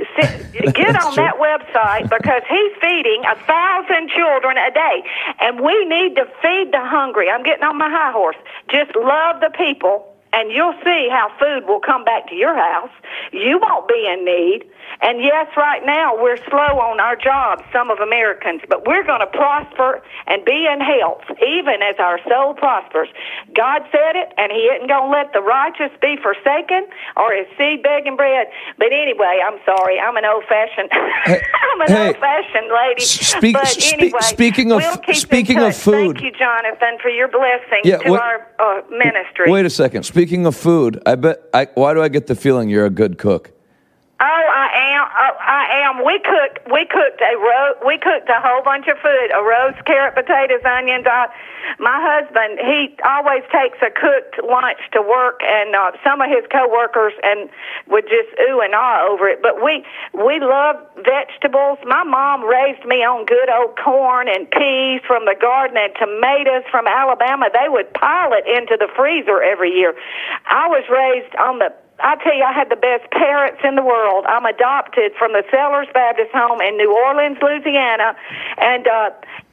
[0.52, 1.22] Get on true.
[1.22, 5.02] that website because he's feeding a thousand children a day.
[5.40, 7.30] And we need to feed the hungry.
[7.30, 8.36] I'm getting on my high horse.
[8.68, 12.90] Just love the people and you'll see how food will come back to your house.
[13.32, 14.64] You won't be in need.
[15.02, 19.20] And yes, right now we're slow on our jobs, some of Americans, but we're going
[19.20, 23.08] to prosper and be in health, even as our soul prospers.
[23.56, 27.46] God said it, and He isn't going to let the righteous be forsaken or His
[27.56, 28.48] seed begging bread.
[28.76, 30.90] But anyway, I'm sorry, I'm an old fashioned,
[31.24, 31.40] hey,
[31.72, 33.04] I'm an hey, old fashioned lady.
[33.04, 37.82] Speak, but anyway, speaking of we'll speaking of food, thank you, Jonathan, for your blessing
[37.84, 39.50] yeah, to our uh, ministry.
[39.50, 40.02] Wait a second.
[40.20, 41.48] Speaking of food, I bet.
[41.54, 43.52] I, why do I get the feeling you're a good cook?
[44.20, 44.68] Oh, I
[45.00, 45.04] am.
[45.08, 46.04] Oh, I am.
[46.04, 46.68] We cooked.
[46.70, 50.60] We cooked a ro- We cooked a whole bunch of food: a roast, carrot, potatoes,
[50.64, 51.06] onions.
[51.06, 51.26] Uh,
[51.80, 56.44] my husband, he always takes a cooked lunch to work, and uh, some of his
[56.52, 57.48] coworkers and
[57.88, 59.40] would just ooh and ah over it.
[59.40, 61.78] But we we love vegetables.
[61.88, 66.68] My mom raised me on good old corn and peas from the garden and tomatoes
[66.70, 67.48] from Alabama.
[67.56, 69.96] They would pile it into the freezer every year.
[70.44, 73.82] I was raised on the I tell you, I had the best parents in the
[73.82, 74.24] world.
[74.26, 78.16] I'm adopted from the Sellers Baptist Home in New Orleans, Louisiana,
[78.58, 79.10] and uh,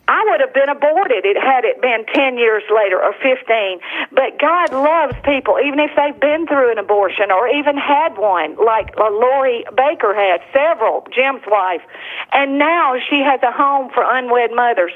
[0.07, 3.79] I would have been aborted it had it been 10 years later or 15.
[4.11, 8.55] But God loves people, even if they've been through an abortion or even had one,
[8.55, 11.81] like uh, Lori Bakker had several, Jim's wife.
[12.31, 14.95] And now she has a home for unwed mothers.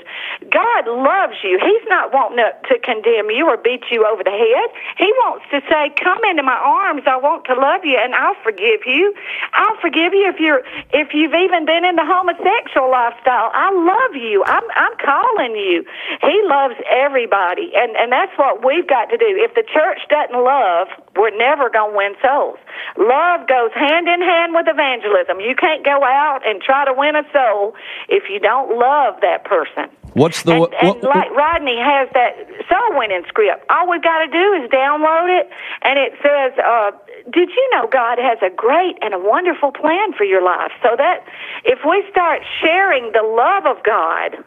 [0.50, 1.60] God loves you.
[1.60, 4.68] He's not wanting to condemn you or beat you over the head.
[4.98, 7.04] He wants to say, come into my arms.
[7.06, 9.14] I want to love you and I'll forgive you.
[9.52, 10.64] I'll forgive you if you're,
[10.96, 13.52] if you've even been in the homosexual lifestyle.
[13.52, 14.44] I love you.
[14.48, 15.84] I'm, I'm calling you.
[16.22, 17.72] He loves everybody.
[17.76, 19.28] And, and that's what we've got to do.
[19.28, 22.58] If the church doesn't love, we're never going to win souls.
[22.98, 25.40] Love goes hand in hand with evangelism.
[25.40, 27.76] You can't go out and try to win a soul
[28.10, 29.90] if you don't love that person.
[30.14, 32.36] What's the and, what, and like Rodney has that
[32.68, 33.64] soul winning script.
[33.70, 35.50] All we've got to do is download it,
[35.84, 36.92] and it says, uh,
[37.32, 40.96] "Did you know God has a great and a wonderful plan for your life?" So
[40.98, 41.24] that
[41.64, 44.44] if we start sharing the love of God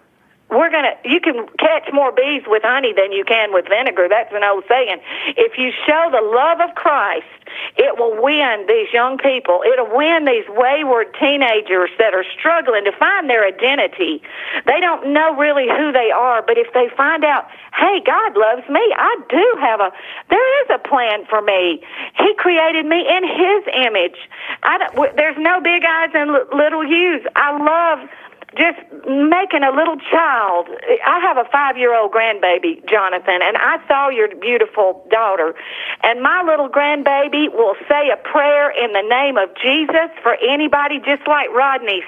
[0.54, 4.08] we're gonna you can catch more bees with honey than you can with vinegar.
[4.08, 4.98] That's an old saying.
[5.36, 7.26] If you show the love of christ
[7.76, 9.62] it will win these young people.
[9.62, 14.22] It'll win these wayward teenagers that are struggling to find their identity.
[14.66, 18.68] They don't know really who they are but if they find out hey god loves
[18.68, 19.90] me i do have a
[20.30, 21.82] there is a plan for me.
[22.16, 24.16] He created me in his image.
[24.62, 27.22] I don't, there's no big eyes and little u's.
[27.36, 28.08] I love
[28.56, 30.68] just making a little child.
[31.06, 35.54] I have a five year old grandbaby, Jonathan, and I saw your beautiful daughter.
[36.02, 40.98] And my little grandbaby will say a prayer in the name of Jesus for anybody,
[40.98, 42.04] just like Rodney's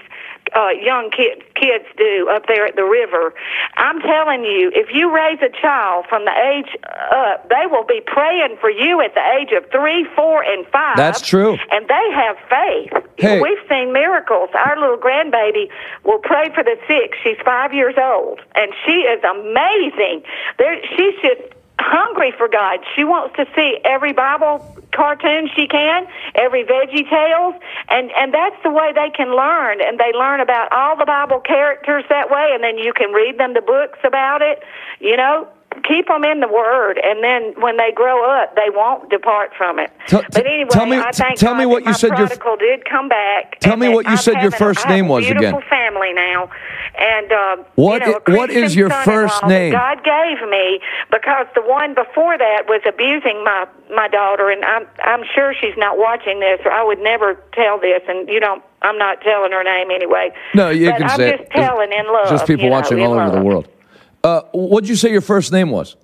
[0.55, 3.35] uh, young kid, kids do up there at the river.
[3.77, 6.77] I'm telling you, if you raise a child from the age
[7.11, 10.97] up, they will be praying for you at the age of three, four, and five.
[10.97, 11.59] That's true.
[11.71, 12.93] And they have faith.
[13.17, 13.41] Hey.
[13.41, 14.51] We've seen miracles.
[14.55, 15.69] Our little grandbaby
[16.05, 17.15] will pray for the sick.
[17.23, 20.23] She's five years old, and she is amazing.
[20.59, 21.56] There, she's just
[21.87, 22.81] hungry for God.
[22.95, 24.61] She wants to see every Bible
[24.93, 27.55] cartoon she can, every Veggie Tales,
[27.89, 29.81] and and that's the way they can learn.
[29.81, 33.39] And they learn about all the Bible characters that way, and then you can read
[33.39, 34.63] them the books about it.
[35.01, 35.49] You know,
[35.85, 39.79] keep them in the Word, and then when they grow up, they won't depart from
[39.79, 39.91] it.
[40.07, 42.57] Tell- but anyway, tell me- I thank tell God me what you said your- prodigal
[42.57, 43.59] did come back.
[43.61, 45.61] Tell me what you I'm said your first name was again.
[45.69, 46.49] Family now,
[46.99, 49.73] and uh, What you know, what is your first name?
[49.73, 54.87] God gave me because the one before that was abusing my my daughter, and I'm
[55.05, 58.63] I'm sure she's not watching this, or I would never tell this, and you don't.
[58.83, 60.31] I'm not telling her name anyway.
[60.55, 61.51] No, you but can I'm say just it.
[61.51, 62.29] telling in love.
[62.29, 63.69] Just people you know, watching all over the world.
[64.27, 65.95] Uh, what'd you say your first name was?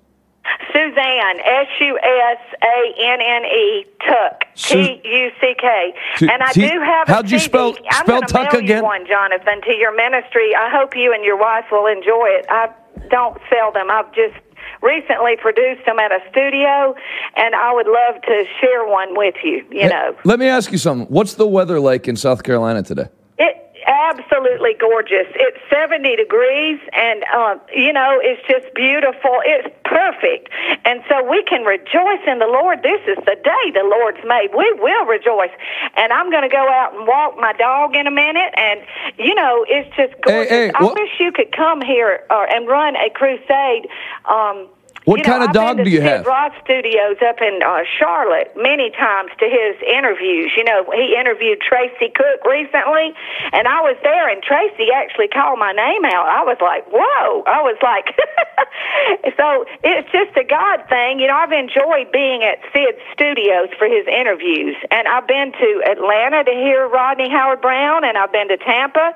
[0.71, 5.93] Suzanne, S U S A N N E, Tuck, T U C K.
[6.21, 7.49] And I T- do have how'd a you CD.
[7.49, 8.77] spell- I'm spell Tuck mail again?
[8.77, 10.55] You one, Jonathan, to your ministry.
[10.55, 12.45] I hope you and your wife will enjoy it.
[12.49, 12.69] I
[13.09, 13.91] don't sell them.
[13.91, 14.35] I've just
[14.81, 16.95] recently produced them at a studio,
[17.35, 19.65] and I would love to share one with you.
[19.69, 20.15] You Hey, know.
[20.23, 21.07] Let me ask you something.
[21.07, 23.07] What's the weather like in South Carolina today?
[23.37, 25.27] It absolutely gorgeous.
[25.35, 29.41] It's 70 degrees and um you know, it's just beautiful.
[29.45, 30.49] It's perfect.
[30.85, 32.83] And so we can rejoice in the Lord.
[32.83, 34.49] This is the day the Lord's made.
[34.55, 35.51] We will rejoice.
[35.95, 38.81] And I'm going to go out and walk my dog in a minute and
[39.17, 40.49] you know, it's just gorgeous.
[40.49, 43.87] hey, I what- wish you could come here uh, and run a crusade
[44.25, 44.67] um
[45.05, 46.01] What kind of dog do you know, kind of I've been dog to do you
[46.01, 46.25] Sid have?
[46.25, 50.51] Roth Studios up in uh, Charlotte many times to his interviews.
[50.55, 53.11] You know, he interviewed Tracy Cooke recently,
[53.51, 56.27] and I was there, and Tracy actually called my name out.
[56.31, 58.15] I was like, "Whoa!" I was like,
[59.37, 61.19] so it's just a God thing.
[61.19, 65.69] You know, I've enjoyed being at Sid's studios for his interviews, and I've been to
[65.83, 69.13] Atlanta to hear Rodney Howard-Browne, and I've been to Tampa,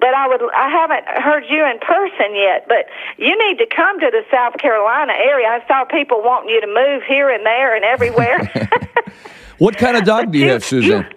[0.00, 2.66] but I would I haven't heard you in person yet.
[2.66, 5.46] But you need to come to the South Carolina area.
[5.46, 8.50] I saw people wanting you to move here and there and everywhere.
[9.58, 11.12] What kind of dog do you have, Suzanne?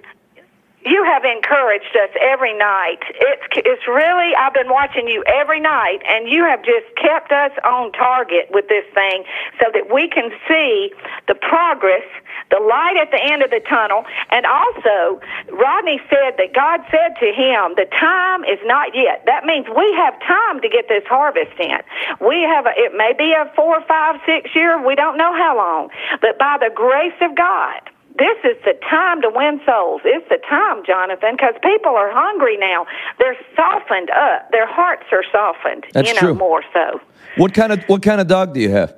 [0.83, 2.99] You have encouraged us every night.
[3.13, 7.51] It's it's really I've been watching you every night, and you have just kept us
[7.63, 9.23] on target with this thing,
[9.59, 10.91] so that we can see
[11.27, 12.01] the progress,
[12.49, 15.21] the light at the end of the tunnel, and also
[15.53, 19.93] Rodney said that God said to him, "The time is not yet." That means we
[19.93, 21.77] have time to get this harvest in.
[22.25, 24.81] We have a, it may be a four, five, six year.
[24.81, 25.89] We don't know how long,
[26.21, 27.81] but by the grace of God.
[28.17, 30.01] This is the time to win souls.
[30.03, 32.85] It's the time, Jonathan, because people are hungry now.
[33.19, 34.51] They're softened up.
[34.51, 35.85] Their hearts are softened.
[35.93, 36.35] That's you know, true.
[36.35, 36.99] more so.
[37.37, 38.95] What kind of what kind of dog do you have?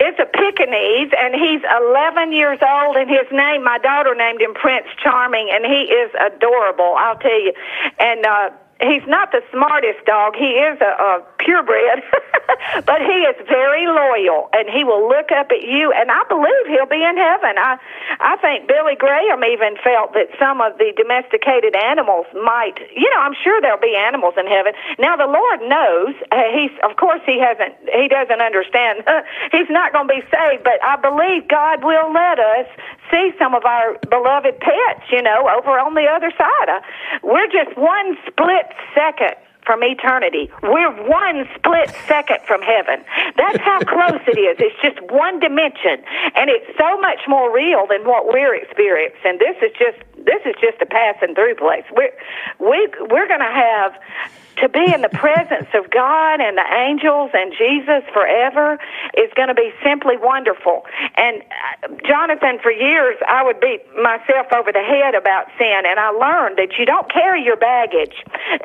[0.00, 4.54] It's a Pekingese, and he's 11 years old, and his name, my daughter named him
[4.54, 7.52] Prince Charming, and he is adorable, I'll tell you.
[7.98, 10.34] And, uh, he's not the smartest dog.
[10.36, 12.02] He is a, a purebred,
[12.86, 15.92] but he is very loyal, and he will look up at you.
[15.92, 17.54] And I believe he'll be in heaven.
[17.58, 17.78] I,
[18.20, 22.78] I think Billy Graham even felt that some of the domesticated animals might.
[22.94, 24.72] You know, I'm sure there'll be animals in heaven.
[24.98, 26.14] Now the Lord knows.
[26.30, 27.74] Uh, he's, of course, he hasn't.
[27.92, 29.04] He doesn't understand.
[29.52, 32.68] he's not going to be saved, but I believe God will let us
[33.10, 35.04] see some of our beloved pets.
[35.10, 36.68] You know, over on the other side.
[36.68, 36.80] Uh,
[37.22, 40.50] we're just one split second from eternity.
[40.62, 43.04] We're one split second from heaven.
[43.36, 44.56] That's how close it is.
[44.60, 46.04] It's just one dimension,
[46.36, 49.38] and it's so much more real than what we're experiencing.
[49.40, 51.84] This is just this is just a passing through place.
[51.92, 52.12] We're
[52.60, 53.92] we we're going to have
[54.58, 58.78] to be in the presence of God and the angels and Jesus forever
[59.16, 60.84] is going to be simply wonderful.
[61.16, 65.98] And uh, Jonathan, for years, I would beat myself over the head about sin, and
[65.98, 68.14] I learned that you don't carry your baggage.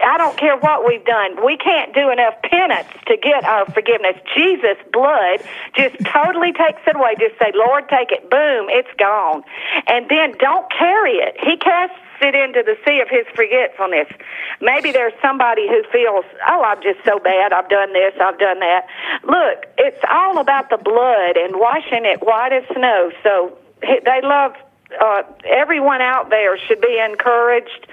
[0.03, 1.43] I don't care what we've done.
[1.43, 4.15] We can't do enough penance to get our forgiveness.
[4.35, 5.41] Jesus' blood
[5.75, 7.15] just totally takes it away.
[7.19, 8.29] Just say, Lord, take it.
[8.29, 9.43] Boom, it's gone.
[9.87, 11.35] And then don't carry it.
[11.41, 14.07] He casts it into the sea of his forgetfulness.
[14.61, 17.53] Maybe there's somebody who feels, oh, I'm just so bad.
[17.53, 18.13] I've done this.
[18.19, 18.87] I've done that.
[19.23, 23.11] Look, it's all about the blood and washing it white as snow.
[23.23, 24.53] So they love,
[24.99, 27.87] uh, everyone out there should be encouraged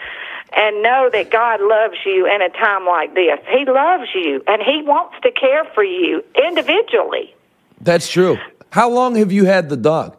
[0.57, 3.39] and know that God loves you in a time like this.
[3.49, 7.35] He loves you and He wants to care for you individually.
[7.81, 8.39] That's true.
[8.71, 10.17] How long have you had the dog?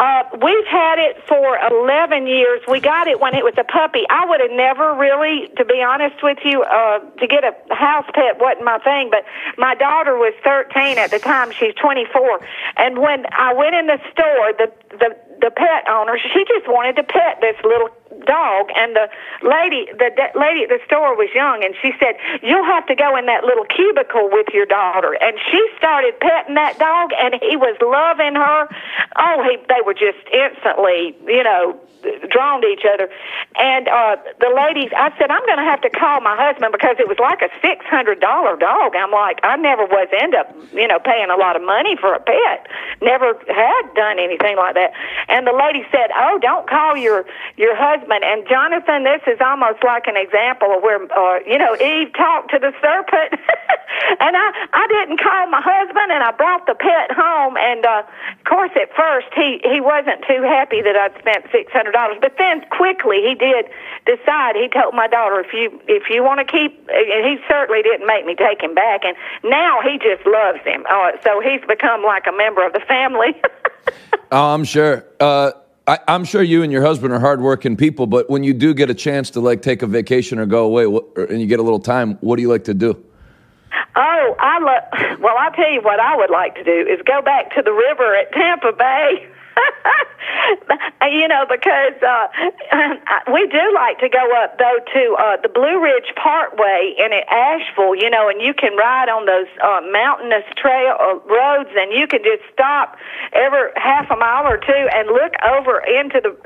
[0.00, 2.62] Uh, we've had it for 11 years.
[2.66, 4.00] We got it when it was a puppy.
[4.08, 8.08] I would have never really, to be honest with you, uh, to get a house
[8.14, 11.52] pet wasn't my thing, but my daughter was 13 at the time.
[11.52, 12.40] She's 24.
[12.78, 15.12] And when I went in the store, the, the,
[15.44, 17.92] the pet owner, she just wanted to pet this little
[18.26, 19.08] dog and the
[19.42, 22.94] lady the de- lady at the store was young and she said you'll have to
[22.94, 25.16] go in that little cubicle with your daughter.
[25.20, 28.68] And she started petting that dog and he was loving her.
[29.16, 31.78] Oh he they were just instantly you know
[32.30, 33.08] drawn to each other.
[33.56, 36.96] And uh, the ladies, I said, I'm going to have to call my husband because
[36.98, 38.96] it was like a six hundred dollar dog.
[38.96, 42.14] I'm like, I never was end up, you know, paying a lot of money for
[42.14, 42.68] a pet.
[43.02, 44.92] Never had done anything like that.
[45.28, 47.24] And the lady said, Oh, don't call your
[47.56, 48.24] your husband.
[48.24, 52.50] And Jonathan, this is almost like an example of where, uh, you know, Eve talked
[52.52, 53.40] to the serpent.
[54.20, 57.56] and I I didn't call my husband, and I brought the pet home.
[57.56, 61.72] And uh, of course, at first he he wasn't too happy that I'd spent six
[61.72, 62.18] hundred dollars.
[62.20, 63.66] But then quickly he did
[64.06, 64.56] decide.
[64.56, 68.06] He told my daughter, if you if you want to keep, and he certainly didn't
[68.06, 69.04] make me take him back.
[69.04, 70.84] And now he just loves him.
[70.88, 73.34] Uh, so he's become like a member of the family.
[74.32, 75.04] oh, I'm sure.
[75.18, 75.52] Uh,
[75.86, 78.90] I, am sure you and your husband are hardworking people, but when you do get
[78.90, 80.84] a chance to like take a vacation or go away,
[81.16, 83.02] and you get a little time, what do you like to do?
[83.96, 85.20] Oh, I love.
[85.20, 87.72] Well, I'll tell you what I would like to do is go back to the
[87.72, 89.28] river at Tampa Bay.
[91.10, 92.28] you know, because uh,
[93.32, 97.94] we do like to go up though to uh, the Blue Ridge Parkway in Asheville,
[97.94, 102.06] you know, and you can ride on those uh, mountainous trail uh, roads, and you
[102.06, 102.96] can just stop
[103.32, 106.36] every half a mile or two and look over into the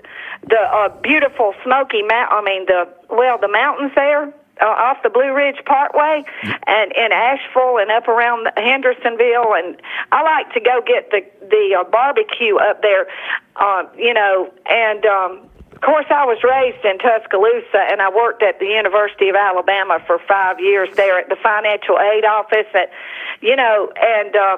[0.46, 2.32] the uh, beautiful Smoky Mount.
[2.32, 6.24] I mean, the well, the mountains there uh, off the Blue Ridge Parkway
[6.66, 9.54] and in Asheville and up around Hendersonville.
[9.54, 9.80] And
[10.12, 13.06] I like to go get the the uh, barbecue up there
[13.56, 18.42] uh you know and um of course I was raised in Tuscaloosa and I worked
[18.42, 22.90] at the University of Alabama for 5 years there at the financial aid office at
[23.40, 24.56] you know and uh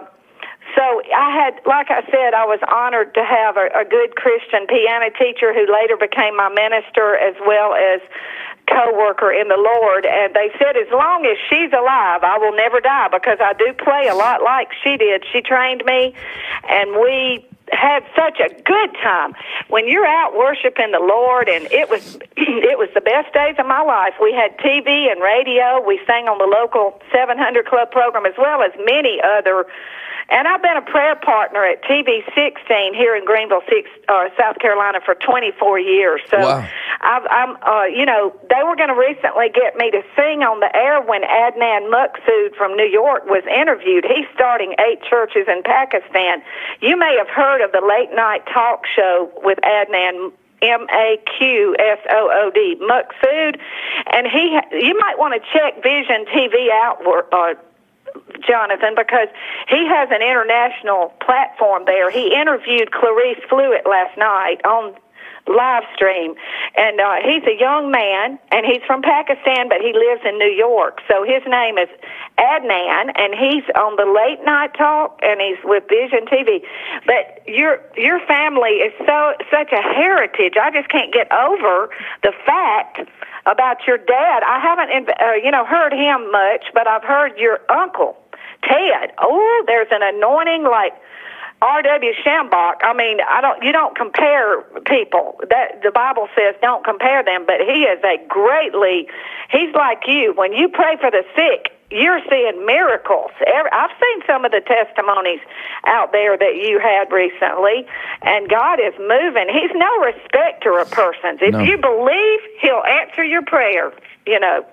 [0.74, 0.82] so
[1.14, 5.14] I had, like I said, I was honored to have a, a good Christian piano
[5.14, 8.02] teacher who later became my minister as well as
[8.68, 12.80] co-worker in the Lord, and they said, as long as she's alive, I will never
[12.80, 15.24] die because I do play a lot like she did.
[15.32, 16.14] She trained me,
[16.68, 19.34] and we had such a good time
[19.68, 23.66] when you're out worshiping the Lord and it was it was the best days of
[23.66, 24.14] my life.
[24.22, 25.82] We had TV and radio.
[25.84, 29.66] We sang on the local 700 club program as well as many other
[30.28, 34.58] and I've been a prayer partner at TV 16 here in Greenville, six, uh, South
[34.58, 36.20] Carolina for 24 years.
[36.30, 36.68] So wow.
[37.00, 40.58] I've, I'm, uh, you know, they were going to recently get me to sing on
[40.58, 44.04] the air when Adnan Maqsood from New York was interviewed.
[44.04, 46.42] He's starting eight churches in Pakistan.
[46.80, 50.32] You may have heard of the late night talk show with Adnan
[50.62, 53.60] M A Q S O O D, Maqsood,
[54.10, 54.58] and he.
[54.72, 56.98] You might want to check Vision TV out.
[57.30, 57.54] Uh,
[58.46, 59.28] Jonathan, because
[59.68, 62.10] he has an international platform there.
[62.10, 64.94] He interviewed Clarice Fluitt last night on
[65.48, 66.34] live stream.
[66.76, 70.50] And uh, he's a young man, and he's from Pakistan, but he lives in New
[70.50, 71.00] York.
[71.08, 71.88] So his name is
[72.38, 76.62] Adnan, and he's on the late night talk, and he's with Vision TV.
[77.06, 80.54] But your your family is so such a heritage.
[80.60, 81.88] I just can't get over
[82.22, 83.08] the fact
[83.46, 84.42] about your dad.
[84.42, 88.16] I haven't, uh, you know, heard him much, but I've heard your uncle
[88.62, 89.12] Ted.
[89.18, 90.92] Oh, there's an anointing like
[91.62, 92.12] R.W.
[92.24, 92.76] Schambach.
[92.82, 93.62] I mean, I don't.
[93.62, 95.40] You don't compare people.
[95.48, 97.46] That the Bible says don't compare them.
[97.46, 99.08] But he is a greatly.
[99.50, 100.32] He's like you.
[100.34, 103.30] When you pray for the sick, you're seeing miracles.
[103.72, 105.40] I've seen some of the testimonies
[105.86, 107.86] out there that you had recently,
[108.22, 109.48] and God is moving.
[109.48, 111.40] He's no respecter of persons.
[111.42, 111.60] If No.
[111.60, 113.92] you believe, He'll answer your prayer.
[114.26, 114.66] You know.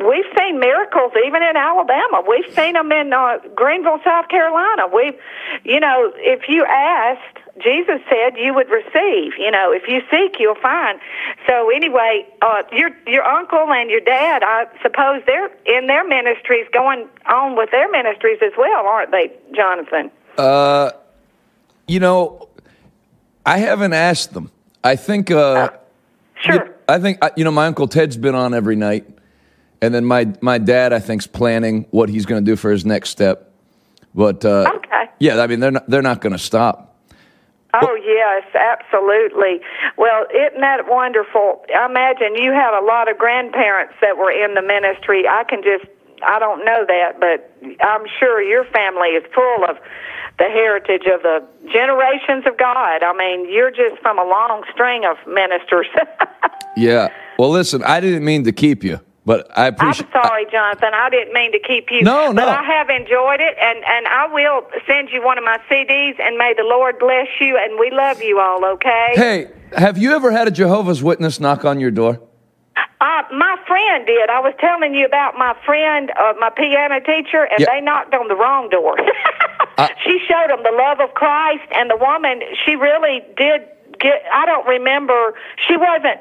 [0.00, 2.22] We've seen miracles even in Alabama.
[2.26, 4.86] We've seen them in uh, Greenville, South Carolina.
[4.92, 5.14] We've,
[5.64, 9.32] you know, if you asked, Jesus said you would receive.
[9.38, 10.98] You know, if you seek, you'll find.
[11.48, 16.66] So anyway, uh, your your uncle and your dad, I suppose they're in their ministries,
[16.72, 20.10] going on with their ministries as well, aren't they, Jonathan?
[20.36, 20.90] Uh,
[21.86, 22.48] you know,
[23.46, 24.50] I haven't asked them.
[24.84, 25.30] I think.
[25.30, 25.70] Uh,
[26.40, 26.54] Sure.
[26.54, 29.04] you- I think uh, you know my uncle Ted's been on every night,
[29.82, 32.86] and then my my dad I think's planning what he's going to do for his
[32.86, 33.50] next step.
[34.14, 35.10] But uh, Okay.
[35.18, 36.87] yeah, I mean they're not, they're not going to stop.
[37.74, 39.60] Oh yes, absolutely.
[39.96, 41.64] Well, isn't that wonderful?
[41.74, 45.28] I imagine you have a lot of grandparents that were in the ministry.
[45.28, 45.84] I can just
[46.24, 47.52] I don't know that, but
[47.84, 49.76] I'm sure your family is full of
[50.38, 53.02] the heritage of the generations of God.
[53.02, 55.86] I mean, you're just from a long string of ministers.
[56.78, 57.08] Yeah.
[57.38, 60.08] Well, listen, I didn't mean to keep you, but I I'm appreciate.
[60.10, 60.88] sorry, Jonathan.
[60.94, 62.02] I didn't mean to keep you.
[62.02, 62.40] No, no.
[62.46, 66.18] But I have enjoyed it, and, and I will send you one of my CDs,
[66.18, 69.08] and may the Lord bless you, and we love you all, okay?
[69.14, 72.22] Hey, have you ever had a Jehovah's Witness knock on your door?
[73.00, 74.30] Uh, my friend did.
[74.30, 77.66] I was telling you about my friend, uh, my piano teacher, and Yeah.
[77.70, 78.96] they knocked on the wrong door.
[79.78, 83.62] Uh, she showed them the love of Christ, and the woman, she really did
[84.00, 84.24] get.
[84.34, 85.34] I don't remember.
[85.68, 86.18] She wasn't.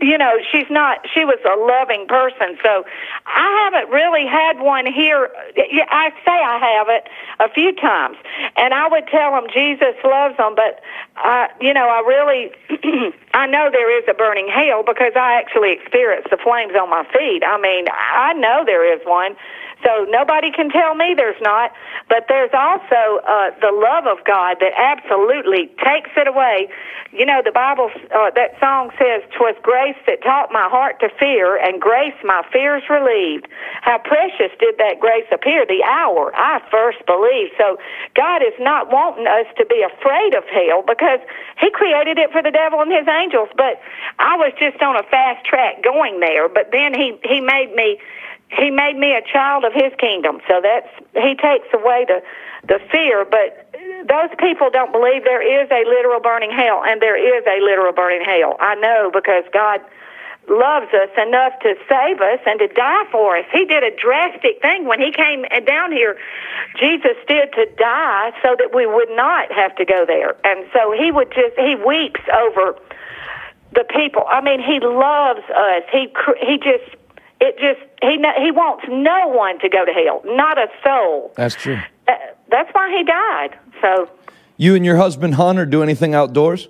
[0.00, 1.06] You know, she's not.
[1.12, 2.56] She was a loving person.
[2.62, 2.84] So,
[3.26, 5.30] I haven't really had one here.
[5.56, 7.08] I say I have it
[7.38, 8.16] a few times,
[8.56, 10.80] and I would tell them Jesus loves them, but
[11.16, 15.72] I, you know, I really, I know there is a burning hell because I actually
[15.72, 17.42] experienced the flames on my feet.
[17.44, 19.36] I mean, I know there is one.
[19.84, 21.72] So nobody can tell me there's not.
[22.08, 26.68] But there's also uh, the love of God that absolutely takes it away.
[27.12, 31.08] You know, the Bible, uh, that song says, "'Twas grace that taught my heart to
[31.18, 33.48] fear, and grace my fears relieved."
[33.82, 37.52] How precious did that grace appear the hour I first believed.
[37.58, 37.78] So
[38.14, 41.20] God is not wanting us to be afraid of hell because
[41.58, 43.48] He created it for the devil and his angels.
[43.56, 43.80] But
[44.18, 46.48] I was just on a fast track going there.
[46.48, 47.98] But then He He made me
[48.58, 50.40] he made me a child of his kingdom.
[50.48, 52.22] So that's he takes away the
[52.66, 53.72] the fear, but
[54.08, 57.92] those people don't believe there is a literal burning hell and there is a literal
[57.92, 58.56] burning hell.
[58.60, 59.80] I know because God
[60.48, 63.46] loves us enough to save us and to die for us.
[63.52, 66.18] He did a drastic thing when he came down here.
[66.78, 70.36] Jesus did to die so that we would not have to go there.
[70.44, 72.74] And so he would just he weeps over
[73.72, 74.24] the people.
[74.28, 75.82] I mean, he loves us.
[75.92, 76.96] He he just
[77.40, 81.32] it just he he wants no one to go to hell, not a soul.
[81.36, 81.78] That's true.
[82.08, 82.12] Uh,
[82.50, 83.58] that's why he died.
[83.80, 84.08] So
[84.56, 86.68] You and your husband Hunter do anything outdoors?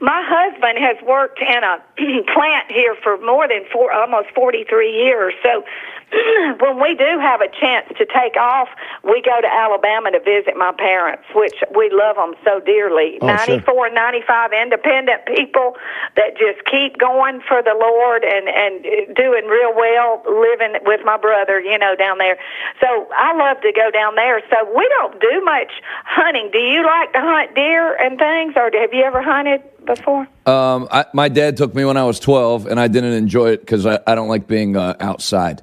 [0.00, 1.78] my husband has worked in a
[2.34, 5.32] plant here for more than four, almost 43 years.
[5.42, 5.64] So
[6.60, 8.68] when we do have a chance to take off,
[9.02, 13.18] we go to Alabama to visit my parents, which we love them so dearly.
[13.20, 13.62] Oh, sure.
[13.92, 15.76] 95 independent people
[16.16, 21.16] that just keep going for the Lord and, and doing real well, living with my
[21.16, 22.36] brother, you know, down there.
[22.80, 24.42] So I love to go down there.
[24.50, 25.72] So we don't do much
[26.04, 26.50] hunting.
[26.52, 30.28] Do you like to hunt deer and things, or have you ever hunted before?
[30.46, 33.60] Um, I, my dad took me when I was 12, and I didn't enjoy it
[33.60, 35.62] because I, I don't like being uh, outside.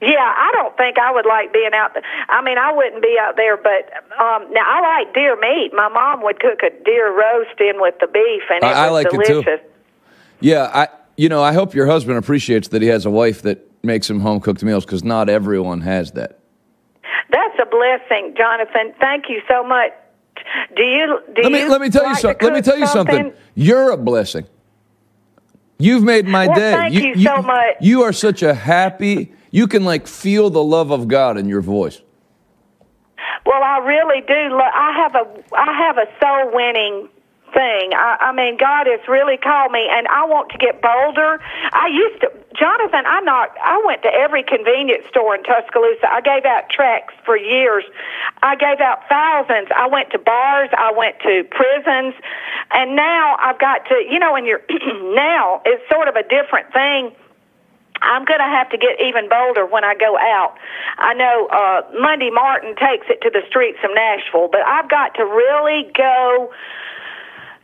[0.00, 2.02] Yeah, I don't think I would like being out there.
[2.30, 5.72] I mean, I wouldn't be out there, but um now I like deer meat.
[5.74, 8.90] My mom would cook a deer roast in with the beef, and it I- I
[8.90, 9.42] was like it too.
[9.42, 9.60] delicious.
[10.40, 13.58] Yeah, I you know I hope your husband appreciates that he has a wife that
[13.84, 16.38] makes him home cooked meals because not everyone has that.
[17.30, 18.94] That's a blessing, Jonathan.
[19.00, 19.92] Thank you so much.
[20.76, 21.20] Do you?
[21.36, 22.46] Do Let me you let me tell you like to something.
[22.48, 23.32] Let me tell you something.
[23.54, 24.46] You're a blessing.
[25.78, 26.72] You've made my Well, day.
[26.72, 27.76] thank you so much.
[27.80, 29.32] You are such a happy.
[29.50, 32.00] You can like feel the love of God in your voice.
[33.44, 34.60] Well, I really do.
[34.60, 37.08] I have a I have a soul winning
[37.52, 37.90] thing.
[37.94, 41.42] I, I mean, God has really called me, and I want to get bolder.
[41.72, 43.02] I used to, Jonathan.
[43.06, 43.50] I not.
[43.62, 46.06] I went to every convenience store in Tuscaloosa.
[46.06, 47.84] I gave out tracts for years.
[48.42, 49.68] I gave out thousands.
[49.74, 50.70] I went to bars.
[50.76, 52.14] I went to prisons,
[52.70, 53.94] and now I've got to.
[54.08, 54.62] You know, and you're
[55.14, 57.12] now it's sort of a different thing.
[58.02, 60.56] I'm going to have to get even bolder when I go out.
[60.98, 65.14] I know uh, Munday Martin takes it to the streets of Nashville, but I've got
[65.16, 66.50] to really go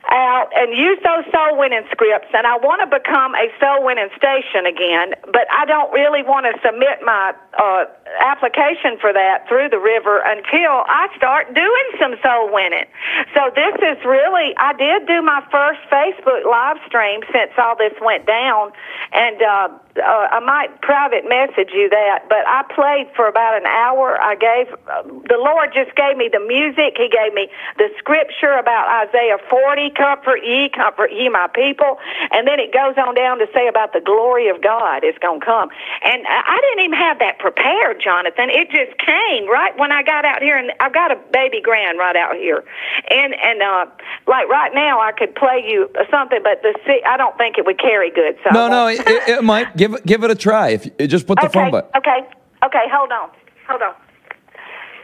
[0.08, 4.08] out and use those soul winning scripts and I want to become a soul winning
[4.14, 7.84] station again, but I don't really want to submit my uh,
[8.22, 12.86] application for that through the river until I start doing some soul winning.
[13.34, 17.94] So this is really, I did do my first Facebook live stream since all this
[18.00, 18.70] went down
[19.12, 19.68] and uh,
[19.98, 24.20] uh, I might private message you that, but I played for about an hour.
[24.20, 26.96] I gave, uh, the Lord just gave me the music.
[26.96, 31.98] He gave me the scripture about Isaiah 40, comfort ye, comfort ye my people.
[32.30, 35.40] And then it goes on down to say about the glory of God is going
[35.40, 35.70] to come.
[36.02, 38.50] And I didn't even have that prepared, Jonathan.
[38.50, 41.98] It just came right when I got out here and I've got a baby grand
[41.98, 42.64] right out here.
[43.10, 43.86] And, and, uh,
[44.26, 46.74] like right now I could play you something, but the,
[47.06, 48.36] I don't think it would carry good.
[48.44, 50.70] So no, no, it, it might give it, give it a try.
[50.70, 51.90] If you, just put the okay, phone button.
[51.96, 52.26] Okay,
[52.64, 53.30] okay, hold on,
[53.68, 53.94] hold on.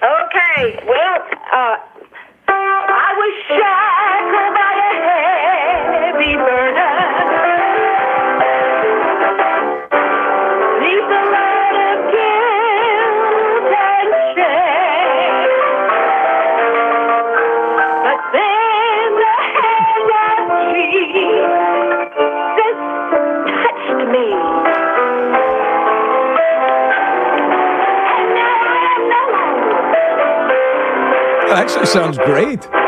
[0.03, 1.19] Okay, well,
[1.53, 1.77] uh,
[2.49, 4.93] I was shackled by a
[6.11, 7.52] heavy burden.
[31.63, 32.82] Actually sounds great.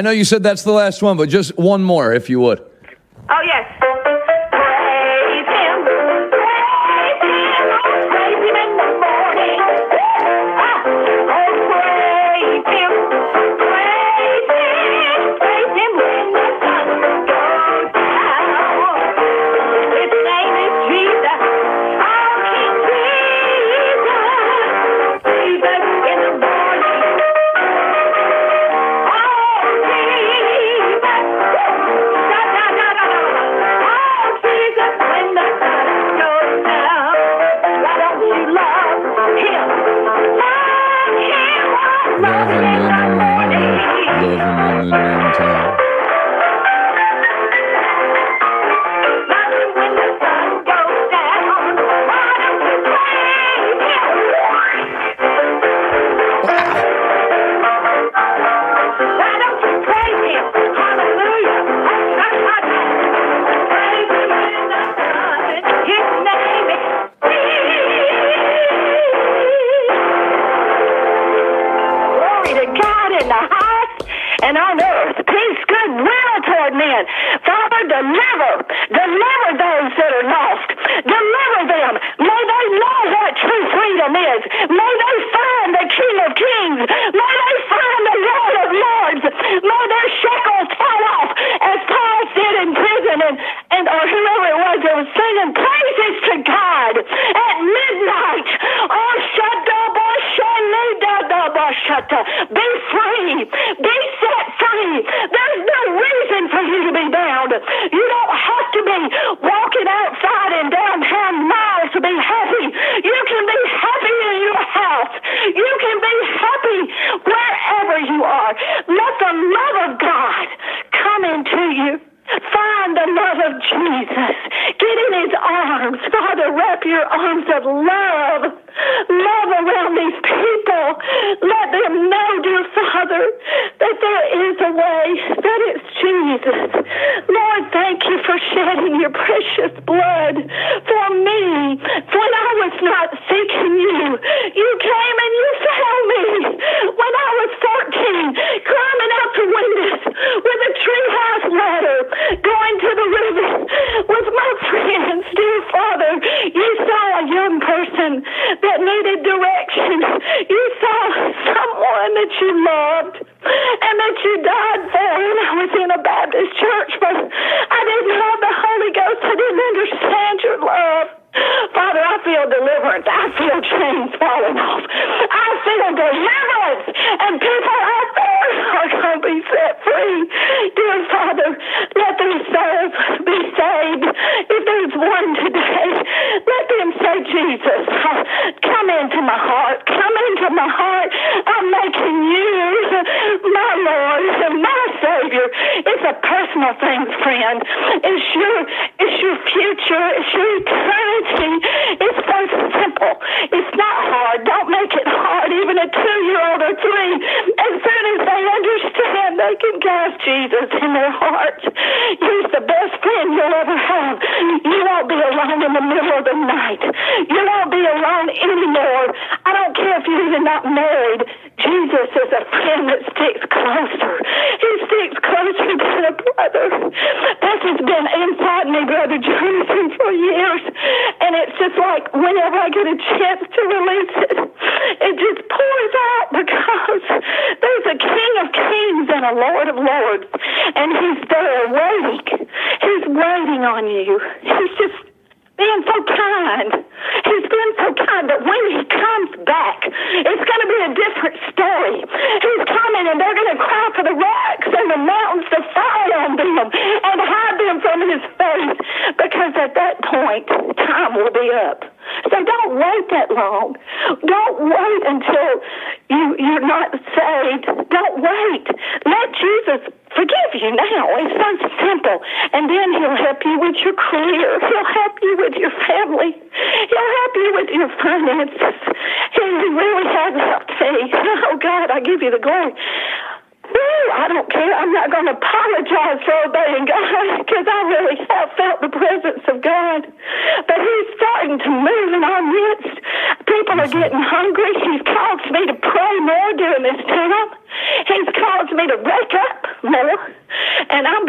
[0.00, 2.66] I know you said that's the last one, but just one more, if you would.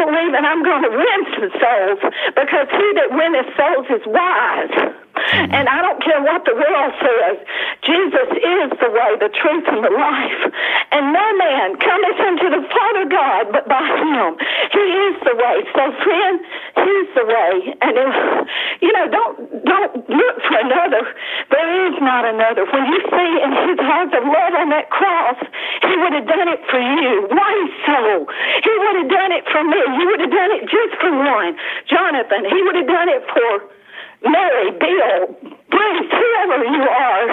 [0.02, 2.00] believe that I'm going to win some souls
[2.34, 4.74] because he that winneth souls is wise.
[5.12, 5.54] Mm-hmm.
[5.54, 7.36] And I don't care what the world says.
[7.84, 10.42] Jesus is the way, the truth, and the life.
[10.90, 14.40] And no man cometh unto the Father God but by him.
[14.72, 15.56] He is the way.
[15.76, 16.36] So friend,
[16.80, 17.52] he's the way.
[17.84, 18.12] And if,
[18.80, 21.00] you know, don't don't look for another.
[21.48, 22.68] There is not another.
[22.68, 25.40] When you see in his heart of love on that cross,
[25.80, 28.28] he would have done it for you, one soul.
[28.60, 29.80] He would have done it for me.
[29.96, 31.56] He would have done it just for one.
[31.88, 33.50] Jonathan, he would have done it for
[34.28, 35.40] Mary, Bill,
[35.72, 37.24] Bruce, whoever you are.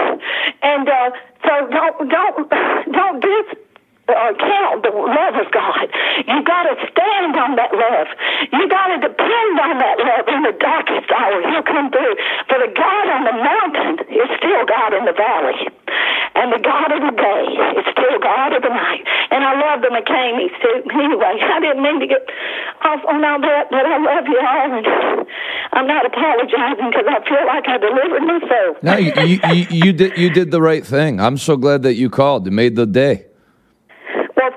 [0.63, 1.11] And uh,
[1.43, 2.49] so don't don't
[2.95, 3.68] don't do
[4.14, 5.86] uh, count the love of God.
[6.26, 8.10] You got to stand on that love.
[8.51, 11.38] You got to depend on that love in the darkest hour.
[11.45, 12.16] He'll come through.
[12.49, 15.70] For the God on the mountain is still God in the valley.
[16.36, 17.43] And the God of the day
[17.82, 19.03] is still God of the night.
[19.32, 20.78] And I love the McKameys too.
[20.93, 22.24] Anyway, I didn't mean to get
[22.82, 24.70] off on all that, but I love you all.
[24.78, 25.28] And
[25.74, 28.84] I'm not apologizing because I feel like I delivered myself.
[28.84, 31.20] No, you, you, you, you, did, you did the right thing.
[31.20, 32.47] I'm so glad that you called.
[32.47, 33.28] It made the day.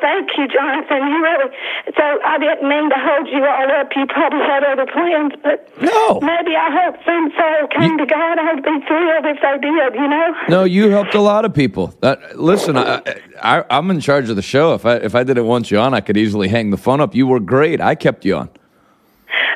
[0.03, 0.99] Thank you, Jonathan.
[1.07, 1.51] You really.
[1.97, 3.89] So I didn't mean to hold you all up.
[3.95, 6.19] You probably had other plans, but No.
[6.21, 8.39] maybe I hope some soul came to God.
[8.39, 9.95] I'd be thrilled if they did.
[9.95, 10.35] You know.
[10.49, 11.95] No, you helped a lot of people.
[12.01, 13.01] That, listen, I,
[13.41, 14.75] I, I'm in charge of the show.
[14.75, 17.15] If I if I didn't want you on, I could easily hang the phone up.
[17.15, 17.81] You were great.
[17.81, 18.51] I kept you on.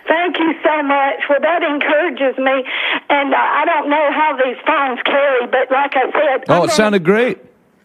[0.09, 1.21] Thank you so much.
[1.29, 2.65] Well, that encourages me,
[3.11, 6.59] and uh, I don't know how these phones carry, but like I said, Oh, I'm
[6.59, 7.39] it gonna- sounded great.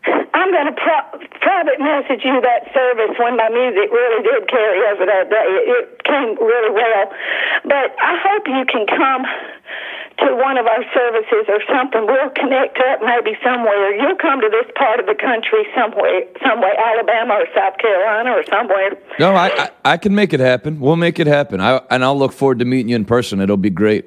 [0.05, 4.81] I'm going to pro- private message you that service when my music really did carry
[4.89, 5.45] over that day.
[5.45, 7.05] It, it came really well.
[7.63, 9.25] But I hope you can come
[10.25, 12.05] to one of our services or something.
[12.05, 13.95] We'll connect up maybe somewhere.
[13.95, 18.43] You'll come to this part of the country somewhere, somewhere, Alabama or South Carolina or
[18.45, 18.97] somewhere.
[19.19, 20.79] No, I, I I can make it happen.
[20.79, 21.61] We'll make it happen.
[21.61, 23.39] I and I'll look forward to meeting you in person.
[23.41, 24.05] It'll be great.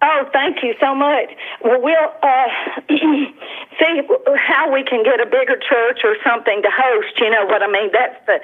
[0.00, 1.30] Oh, thank you so much.
[1.64, 2.46] Well, we'll uh,
[2.88, 4.02] see
[4.36, 7.18] how we can get a bigger church or something to host.
[7.18, 7.90] You know what I mean?
[7.92, 8.40] That's the.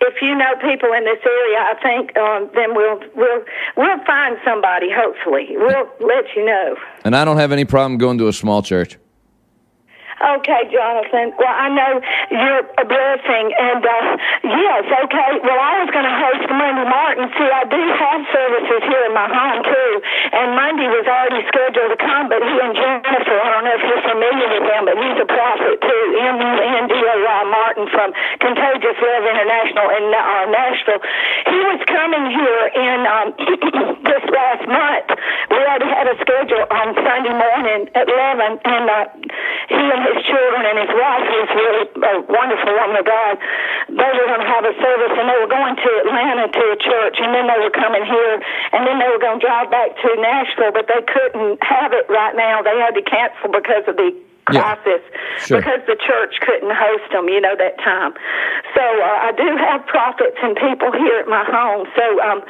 [0.00, 3.44] If you know people in this area, I think um, then we'll we'll
[3.76, 4.88] we'll find somebody.
[4.90, 6.76] Hopefully, we'll let you know.
[7.04, 8.98] And I don't have any problem going to a small church.
[10.16, 11.36] Okay, Jonathan.
[11.36, 12.00] Well, I know
[12.32, 14.16] you're a blessing, and uh,
[14.48, 15.30] yes, okay.
[15.44, 17.28] Well, I was going to host Munday Martin.
[17.36, 19.92] See, I do have services here in my home too,
[20.32, 23.84] and Munday was already scheduled to come, but he and Jennifer, I don't know if
[23.84, 26.04] you're familiar with him, but he's a prophet too.
[26.16, 28.08] M U N D A Y Martin from
[28.40, 31.02] Contagious Love International in uh, Nashville.
[31.44, 33.28] He was coming here in um,
[34.08, 35.12] this last month.
[35.52, 39.04] We already had a schedule on Sunday morning at 11, and uh,
[39.68, 43.34] he and his children and his wife, who's really a wonderful woman of God,
[43.90, 46.78] they were going to have a service, and they were going to Atlanta to a
[46.78, 48.34] church, and then they were coming here,
[48.72, 52.06] and then they were going to drive back to Nashville, but they couldn't have it
[52.08, 52.62] right now.
[52.62, 54.14] They had to cancel because of the
[54.52, 54.76] Yeah.
[55.42, 55.58] Sure.
[55.58, 58.14] because the church couldn't host them, you know, that time.
[58.74, 61.86] So uh, I do have prophets and people here at my home.
[61.94, 62.40] So um,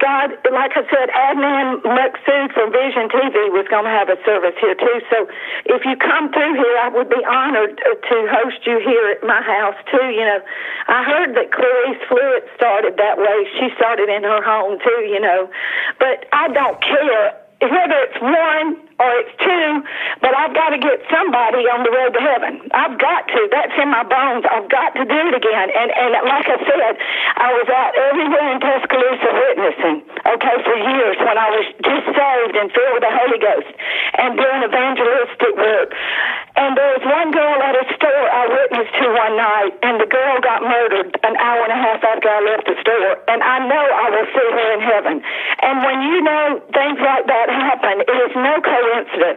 [0.00, 4.56] God, like I said, Adnan Maqsood from Vision TV was going to have a service
[4.58, 4.98] here too.
[5.10, 5.28] So
[5.68, 9.22] if you come through here, I would be honored uh, to host you here at
[9.22, 10.06] my house too.
[10.10, 10.40] You know,
[10.88, 13.38] I heard that Clarice Fluitt started that way.
[13.60, 15.02] She started in her home too.
[15.06, 15.50] You know,
[15.98, 19.68] but I don't care whether it's one or it's two,
[20.22, 22.70] but I've got to get somebody on the road to heaven.
[22.70, 23.40] I've got to.
[23.50, 24.46] That's in my bones.
[24.46, 25.68] I've got to do it again.
[25.74, 26.94] And and like I said,
[27.34, 29.96] I was out everywhere in Tuscaloosa witnessing.
[30.06, 33.70] Okay, for years when I was just saved and filled with the Holy Ghost
[34.22, 35.90] and doing evangelistic work.
[36.54, 40.06] And there was one girl at a store I witnessed to one night, and the
[40.06, 43.18] girl got murdered an hour and a half after I left the store.
[43.26, 45.14] And I know I will see her in heaven.
[45.66, 48.83] And when you know things like that happen, it is no coincidence.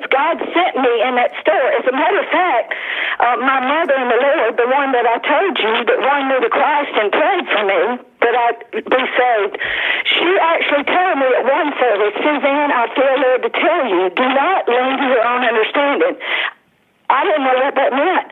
[0.10, 1.70] God sent me in that store.
[1.76, 2.74] As a matter of fact,
[3.20, 6.38] uh, my mother in the Lord, the one that I told you that won me
[6.42, 7.82] to Christ and prayed for me
[8.22, 9.56] that I'd be saved,
[10.06, 14.28] she actually told me at one service, Suzanne, I feel led to tell you, do
[14.28, 16.16] not lean to your own understanding.
[17.10, 18.28] I didn't know what that meant.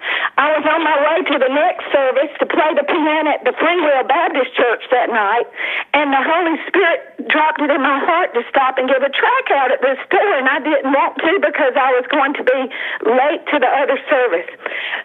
[0.45, 3.53] I was on my way to the next service to play the piano at the
[3.57, 5.49] Free Will Baptist Church that night,
[5.97, 7.01] and the Holy Spirit
[7.33, 10.37] dropped it in my heart to stop and give a track out at this store,
[10.37, 12.61] and I didn't want to because I was going to be
[13.09, 14.45] late to the other service.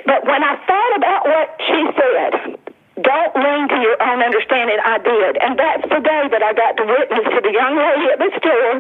[0.04, 2.59] But when I thought about what she said,
[3.02, 4.78] don't lean to your own understanding.
[4.80, 5.36] I did.
[5.40, 8.30] And that's the day that I got to witness to the young lady at the
[8.38, 8.74] store.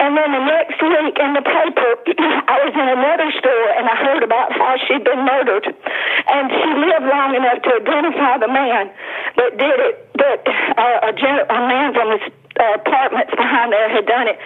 [0.00, 1.90] And then the next week in the paper,
[2.50, 5.66] I was in another store and I heard about how she'd been murdered.
[5.66, 8.92] And she lived long enough to identify the man
[9.36, 10.40] that did it, that
[10.76, 14.38] uh, a, gen- a man from the uh, apartments behind there had done it.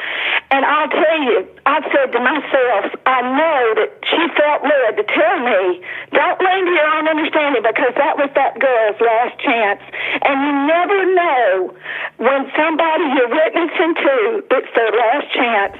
[0.50, 5.04] And I'll tell you, I said to myself, I know that she felt led to
[5.04, 5.84] tell me,
[6.16, 9.82] don't lean to your own understanding because that was that girl's last chance.
[10.24, 11.76] And you never know
[12.16, 14.16] when somebody you're witnessing to,
[14.56, 15.76] it's their last chance.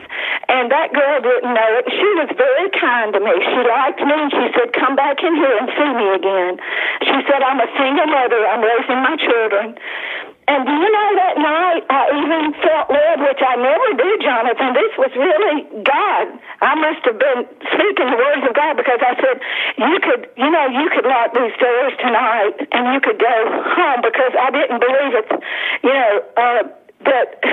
[0.52, 1.88] And that girl didn't know it.
[1.88, 3.34] She was very kind to me.
[3.40, 6.60] She liked me she said, come back in here and see me again.
[7.02, 8.46] She said, I'm a single mother.
[8.46, 9.78] I'm raising my children.
[10.48, 14.72] And do you know that night I even felt led, which I never do, Jonathan.
[14.72, 16.26] This was really God.
[16.64, 19.36] I must have been speaking the words of God because I said,
[19.76, 23.36] you could, you know, you could lock these doors tonight and you could go
[23.76, 25.28] home because I didn't believe it,
[25.84, 26.62] you know, uh,
[27.04, 27.44] but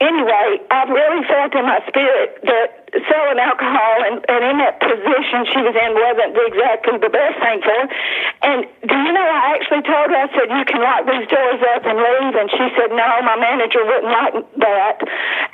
[0.00, 5.50] anyway, I really felt in my spirit that selling alcohol and, and in that position
[5.50, 7.86] she was in wasn't exactly the best thing for her.
[8.46, 11.60] And do you know, I actually told her, I said, you can lock these doors
[11.74, 12.34] up and leave.
[12.38, 14.96] And she said, no, my manager wouldn't like that.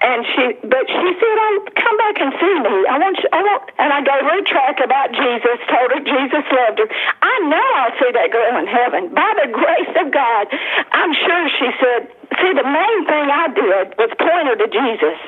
[0.05, 2.76] And she, but she said, oh, come back and see me.
[2.93, 6.03] I want you, I want, and I gave her a track about Jesus, told her
[6.05, 6.88] Jesus loved her.
[7.24, 9.16] I know I'll see that girl in heaven.
[9.16, 10.45] By the grace of God,
[10.93, 15.18] I'm sure she said, see, the main thing I did was point her to Jesus.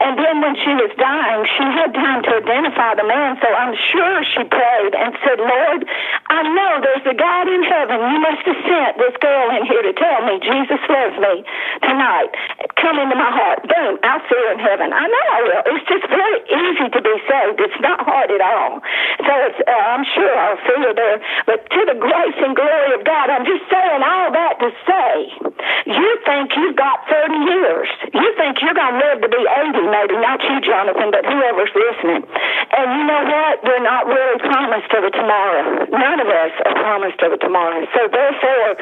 [0.00, 3.74] And then when she was dying, she had time to identify the man, so I'm
[3.76, 5.86] sure she prayed and said, Lord,
[6.30, 7.98] I know there's a God in heaven.
[7.98, 11.44] You must have sent this girl in here to tell me Jesus loves me
[11.86, 12.32] tonight.
[12.80, 13.62] Come into my heart.
[13.68, 14.90] Boom, I'll see her in heaven.
[14.90, 15.62] I know I will.
[15.76, 17.60] It's just very easy to be saved.
[17.60, 18.80] It's not hard at all.
[19.26, 21.18] So it's, uh, I'm sure I'll see her there.
[21.44, 25.12] But to the grace and glory of God, I'm just saying all that to say,
[25.86, 27.88] you think you've got 30 years.
[28.16, 30.14] You think you're going to live to be 80, maybe.
[30.16, 32.24] Not you, Jonathan, but whoever's listening.
[32.24, 33.60] And you know what?
[33.60, 35.84] We're not really promised of a tomorrow.
[35.90, 37.84] None of us are promised of a tomorrow.
[37.92, 38.80] So therefore,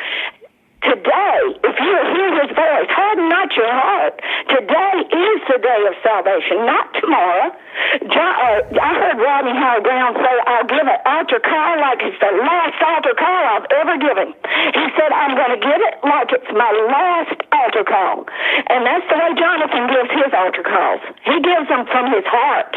[0.79, 4.15] Today, if you hear his voice, harden not your heart.
[4.47, 7.51] Today is the day of salvation, not tomorrow.
[7.51, 12.79] Uh, I heard Rodney Howard-Browne say, I'll give an altar call like it's the last
[12.79, 14.31] altar call I've ever given.
[14.71, 18.27] He said, I'm going to give it like it's my last altar call.
[18.71, 21.03] And that's the way Jonathan gives his altar calls.
[21.27, 22.73] He gives them from his heart.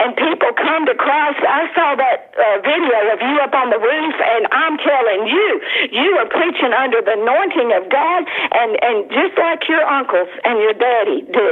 [0.00, 1.40] And people come to Christ.
[1.44, 5.48] I saw that uh, video of you up on the roof, and I'm telling you,
[5.92, 10.58] you are preaching under the anointing of God and, and just like your uncles and
[10.58, 11.50] your daddy do.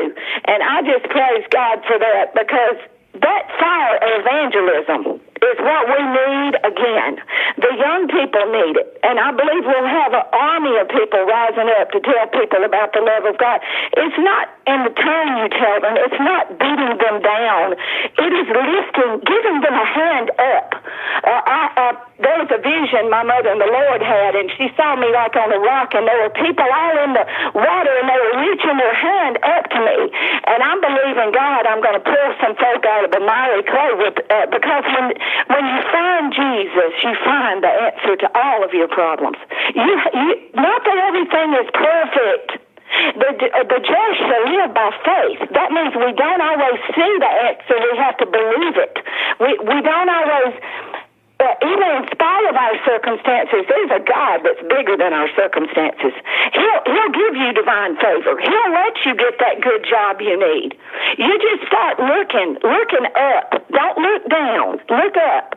[0.48, 2.78] And I just praise God for that because
[3.20, 7.12] that fire evangelism is what we need again.
[7.56, 8.88] The young people need it.
[9.02, 12.92] And I believe we'll have an army of people rising up to tell people about
[12.92, 13.60] the love of God.
[13.96, 15.96] It's not in the tone you tell them.
[15.96, 17.74] It's not beating them down.
[18.20, 20.68] It is lifting, giving them a hand up.
[21.24, 24.68] Uh, I, uh, there was a vision my mother and the Lord had, and she
[24.76, 27.24] saw me like on a rock, and there were people all in the
[27.56, 29.98] water, and they were reaching their hand up to me.
[30.44, 33.92] And I'm believing God, I'm going to pull some folk out of the miry clay
[33.96, 35.16] with, uh, because when
[35.48, 39.38] when you find Jesus, you find the answer to all of your problems.
[39.74, 42.62] You, you, not that everything is perfect.
[42.90, 43.30] The,
[43.70, 45.48] the just shall live by faith.
[45.54, 47.78] That means we don't always see the answer.
[47.78, 48.98] We have to believe it.
[49.38, 50.58] We, we don't always
[51.40, 56.12] but even in spite of our circumstances, there's a God that's bigger than our circumstances.
[56.52, 58.36] He'll, he'll give you divine favor.
[58.36, 60.76] He'll let you get that good job you need.
[61.16, 63.56] You just start looking, looking up.
[63.72, 64.84] Don't look down.
[64.92, 65.56] Look up.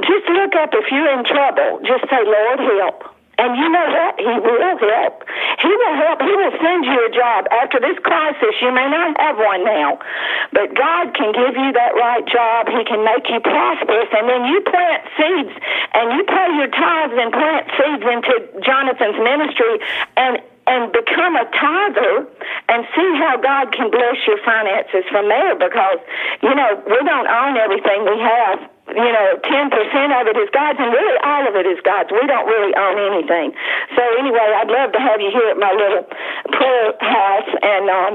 [0.00, 1.84] Just look up if you're in trouble.
[1.84, 3.17] Just say, Lord, help.
[3.38, 4.18] And you know what?
[4.18, 5.22] He will help.
[5.62, 6.18] He will help.
[6.26, 7.46] He will send you a job.
[7.54, 10.02] After this crisis, you may not have one now,
[10.50, 12.66] but God can give you that right job.
[12.66, 14.10] He can make you prosperous.
[14.10, 15.54] And then you plant seeds
[15.94, 18.34] and you pay your tithes and plant seeds into
[18.66, 19.86] Jonathan's ministry
[20.18, 22.28] and and become a tither
[22.68, 25.96] and see how God can bless your finances from there because,
[26.42, 30.78] you know, we don't own everything we have you know, 10% of it is God's,
[30.80, 32.10] and really all of it is God's.
[32.10, 33.52] We don't really own anything.
[33.96, 36.04] So anyway, I'd love to have you here at my little
[36.52, 38.12] prayer house, and um,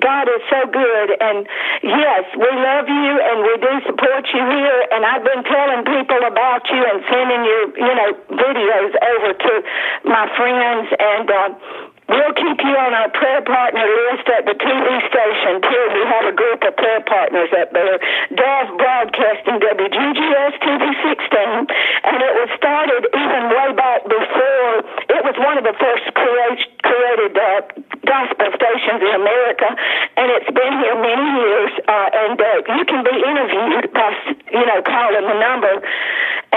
[0.00, 1.08] God is so good.
[1.20, 1.48] And
[1.82, 4.78] yes, we love you, and we do support you here.
[4.92, 9.52] And I've been telling people about you and sending your, you know, videos over to
[10.04, 11.30] my friends, and.
[11.30, 11.48] Uh,
[12.16, 15.84] We'll keep you on our prayer partner list at the TV station, too.
[15.92, 18.00] We have a group of prayer partners up there.
[18.32, 21.68] Dove Broadcasting, WGGS TV 16.
[22.08, 24.72] And it was started even way back before.
[25.12, 27.60] It was one of the first create, created uh,
[28.08, 29.68] gospel stations in America.
[30.16, 31.72] And it's been here many years.
[31.84, 34.08] Uh, and uh, you can be interviewed by,
[34.56, 35.84] you know, calling the number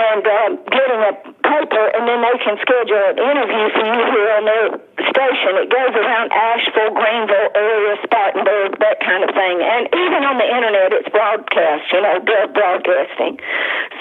[0.09, 1.13] and uh, getting a
[1.45, 4.67] paper, and then they can schedule an interview for you here on their
[5.09, 5.51] station.
[5.61, 9.55] It goes around Asheville, Greenville area, Spartanburg, that kind of thing.
[9.61, 13.37] And even on the internet, it's broadcast, you know, broadcasting.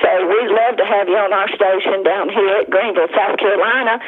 [0.01, 4.01] So we'd love to have you on our station down here at Greenville, South Carolina.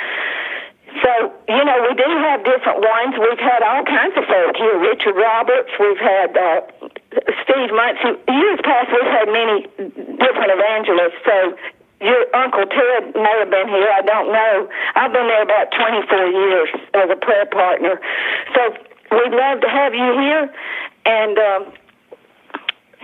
[0.90, 3.14] So, you know, we do have different ones.
[3.14, 4.74] We've had all kinds of folk here.
[4.74, 6.66] Richard Roberts, we've had uh,
[7.46, 8.18] Steve Munsey.
[8.26, 9.70] Years past, we've had many
[10.18, 11.22] different evangelists.
[11.22, 11.54] So
[12.00, 13.88] your Uncle Ted may have been here.
[13.92, 14.68] I don't know.
[14.96, 18.00] I've been there about 24 years as a prayer partner.
[18.54, 18.60] So
[19.12, 20.50] we'd love to have you here,
[21.06, 21.38] and.
[21.38, 21.72] Um,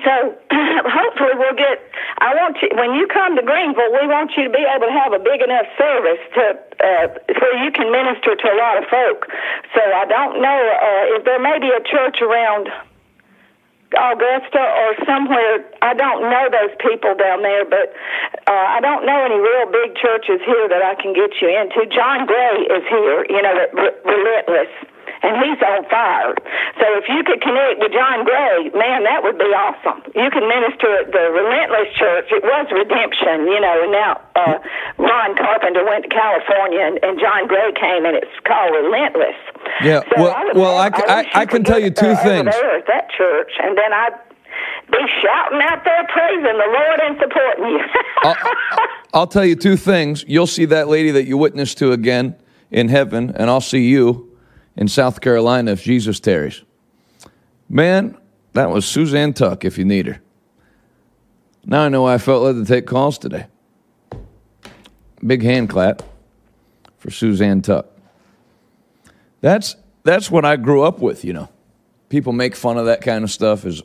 [0.04, 0.12] so
[0.52, 1.80] hopefully we'll get.
[2.20, 4.92] I want you when you come to Greenville, we want you to be able to
[4.92, 6.44] have a big enough service to
[6.84, 7.06] uh,
[7.40, 9.24] where you can minister to a lot of folk.
[9.72, 12.68] So I don't know uh, if there may be a church around
[13.94, 15.62] Augusta or somewhere.
[15.82, 17.94] I don't know those people down there, but
[18.50, 21.86] uh, I don't know any real big churches here that I can get you into.
[21.94, 24.72] John Gray is here, you know, re- Relentless
[25.22, 26.34] and he's on fire.
[26.78, 30.04] So if you could connect with John Gray, man, that would be awesome.
[30.14, 32.28] You can minister at the Relentless Church.
[32.30, 34.58] It was Redemption, you know, and now uh,
[34.98, 39.38] Ron Carpenter went to California, and, and John Gray came, and it's called Relentless.
[39.82, 42.46] Yeah, So well, I would well, I, I, I can tell you two things.
[42.46, 44.18] there at that church, and then I'd
[44.90, 47.80] be shouting out there, praising the Lord and supporting you.
[48.22, 48.36] I'll,
[49.14, 50.24] I'll tell you two things.
[50.26, 52.36] You'll see that lady that you witnessed to again
[52.70, 54.36] in heaven, and I'll see you
[54.76, 56.62] in South Carolina if Jesus tarries.
[57.68, 58.16] Man,
[58.52, 60.20] that was Suzanne Tuck if you need her.
[61.64, 63.46] Now I know why I felt led to take calls today.
[65.26, 66.02] Big hand clap
[66.98, 67.86] for Suzanne Tuck.
[69.46, 71.48] That's that's what I grew up with, you know.
[72.08, 73.80] People make fun of that kind of stuff as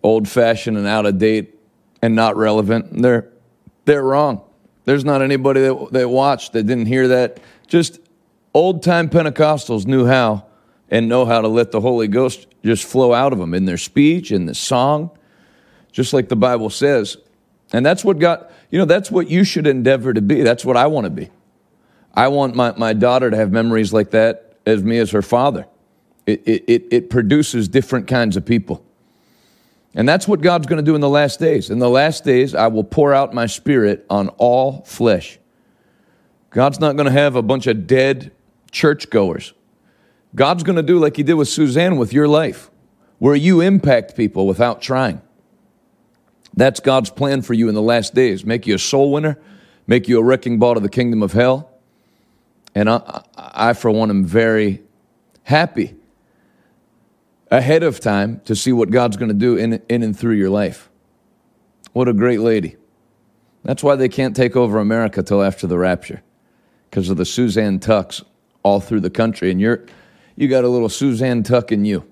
[0.00, 1.58] old fashioned and out of date
[2.00, 2.92] and not relevant.
[2.92, 3.28] And they're
[3.84, 4.42] they're wrong.
[4.84, 7.40] There's not anybody that that watched that didn't hear that.
[7.66, 7.98] Just
[8.54, 10.46] old time Pentecostals knew how
[10.88, 13.78] and know how to let the Holy Ghost just flow out of them in their
[13.78, 15.10] speech, in the song,
[15.90, 17.16] just like the Bible says.
[17.72, 20.42] And that's what God, you know, that's what you should endeavor to be.
[20.42, 21.30] That's what I want to be.
[22.14, 25.66] I want my, my daughter to have memories like that as me as her father.
[26.26, 28.84] It, it, it, produces different kinds of people.
[29.94, 31.70] And that's what God's going to do in the last days.
[31.70, 35.38] In the last days, I will pour out my spirit on all flesh.
[36.50, 38.32] God's not going to have a bunch of dead
[38.72, 39.54] churchgoers.
[40.34, 42.70] God's going to do like He did with Suzanne with your life,
[43.18, 45.22] where you impact people without trying.
[46.54, 48.44] That's God's plan for you in the last days.
[48.44, 49.38] Make you a soul winner,
[49.86, 51.70] make you a wrecking ball to the kingdom of hell.
[52.76, 54.82] And I, I for one, am very
[55.44, 55.94] happy
[57.50, 60.50] ahead of time to see what God's going to do in, in and through your
[60.50, 60.90] life.
[61.94, 62.76] What a great lady.
[63.64, 66.22] That's why they can't take over America till after the rapture,
[66.90, 68.22] because of the Suzanne Tucks
[68.62, 69.50] all through the country.
[69.50, 69.86] And you're,
[70.36, 72.04] you got a little Suzanne Tuck in you.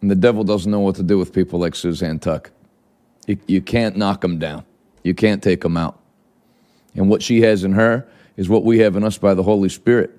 [0.00, 2.50] And the devil doesn't know what to do with people like Suzanne Tuck.
[3.28, 4.64] You, you can't knock them down,
[5.04, 6.00] you can't take them out.
[6.96, 8.08] And what she has in her
[8.38, 10.12] is what we have in us by the Holy Spirit.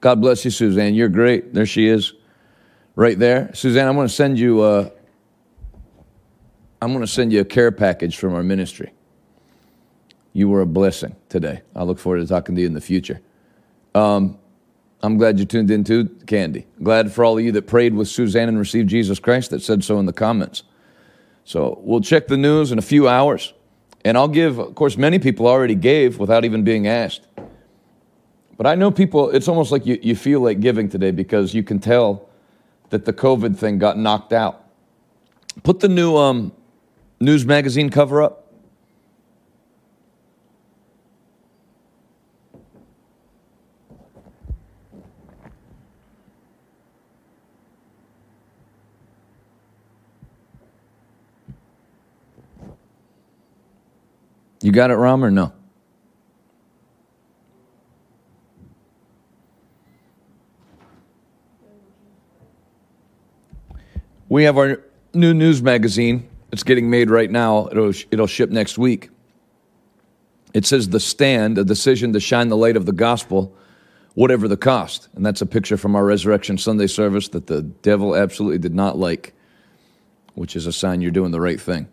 [0.00, 0.94] God bless you, Suzanne.
[0.94, 1.52] You're great.
[1.52, 2.14] There she is,
[2.94, 3.50] right there.
[3.52, 4.62] Suzanne, I'm going to send you.
[4.62, 4.88] Uh,
[6.80, 8.92] I'm going to send you a care package from our ministry.
[10.32, 11.62] You were a blessing today.
[11.74, 13.20] I look forward to talking to you in the future.
[13.96, 14.38] Um,
[15.02, 16.68] I'm glad you tuned in too, Candy.
[16.80, 19.82] Glad for all of you that prayed with Suzanne and received Jesus Christ that said
[19.82, 20.62] so in the comments.
[21.42, 23.52] So we'll check the news in a few hours.
[24.04, 27.26] And I'll give, of course, many people already gave without even being asked.
[28.56, 31.62] But I know people, it's almost like you, you feel like giving today because you
[31.62, 32.28] can tell
[32.90, 34.64] that the COVID thing got knocked out.
[35.62, 36.52] Put the new um,
[37.20, 38.37] news magazine cover up.
[54.60, 55.52] You got it, Ram, or no?
[64.28, 64.82] We have our
[65.14, 66.28] new news magazine.
[66.52, 67.68] It's getting made right now.
[67.70, 69.10] It'll, it'll ship next week.
[70.54, 73.54] It says The Stand, a decision to shine the light of the gospel,
[74.14, 75.08] whatever the cost.
[75.14, 78.98] And that's a picture from our Resurrection Sunday service that the devil absolutely did not
[78.98, 79.34] like,
[80.34, 81.88] which is a sign you're doing the right thing.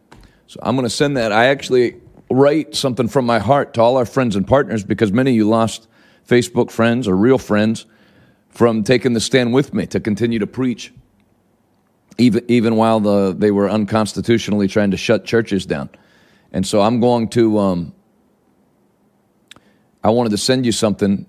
[0.47, 1.31] So I'm going to send that.
[1.31, 5.31] I actually write something from my heart to all our friends and partners because many
[5.31, 5.87] of you lost
[6.27, 7.85] Facebook friends or real friends
[8.49, 10.93] from taking the stand with me to continue to preach
[12.17, 15.89] even even while the they were unconstitutionally trying to shut churches down.
[16.51, 17.93] And so I'm going to um,
[20.03, 21.25] I wanted to send you something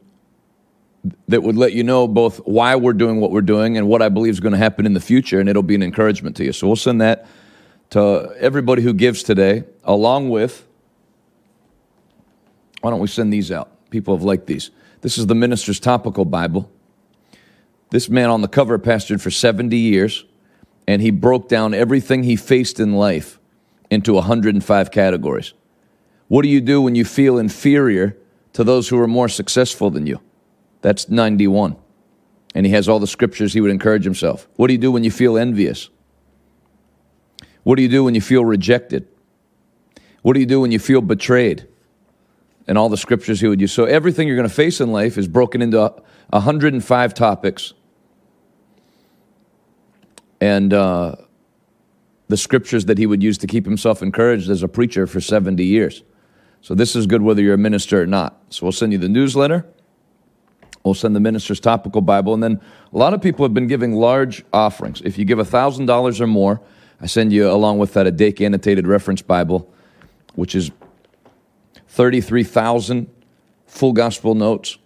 [1.28, 4.08] that would let you know both why we're doing what we're doing and what I
[4.08, 6.52] believe is going to happen in the future, and it'll be an encouragement to you.
[6.52, 7.26] So we'll send that
[7.90, 10.65] to everybody who gives today, along with.
[12.80, 13.90] Why don't we send these out?
[13.90, 14.70] People have liked these.
[15.00, 16.70] This is the Minister's Topical Bible.
[17.90, 20.24] This man on the cover pastored for 70 years
[20.86, 23.38] and he broke down everything he faced in life
[23.90, 25.52] into 105 categories.
[26.28, 28.16] What do you do when you feel inferior
[28.52, 30.20] to those who are more successful than you?
[30.82, 31.76] That's 91.
[32.54, 34.48] And he has all the scriptures he would encourage himself.
[34.56, 35.90] What do you do when you feel envious?
[37.62, 39.06] What do you do when you feel rejected?
[40.22, 41.68] What do you do when you feel betrayed?
[42.68, 43.72] And all the scriptures he would use.
[43.72, 45.78] So everything you're going to face in life is broken into
[46.30, 47.72] 105 topics.
[50.40, 51.16] And uh,
[52.28, 55.64] the scriptures that he would use to keep himself encouraged as a preacher for 70
[55.64, 56.02] years.
[56.60, 58.42] So this is good whether you're a minister or not.
[58.50, 59.64] So we'll send you the newsletter.
[60.84, 62.34] We'll send the minister's topical Bible.
[62.34, 62.60] And then
[62.92, 65.00] a lot of people have been giving large offerings.
[65.04, 66.60] If you give $1,000 or more,
[67.00, 69.72] I send you, along with that, a Dake annotated reference Bible,
[70.34, 70.70] which is
[71.96, 73.10] 33,000
[73.64, 74.76] full gospel notes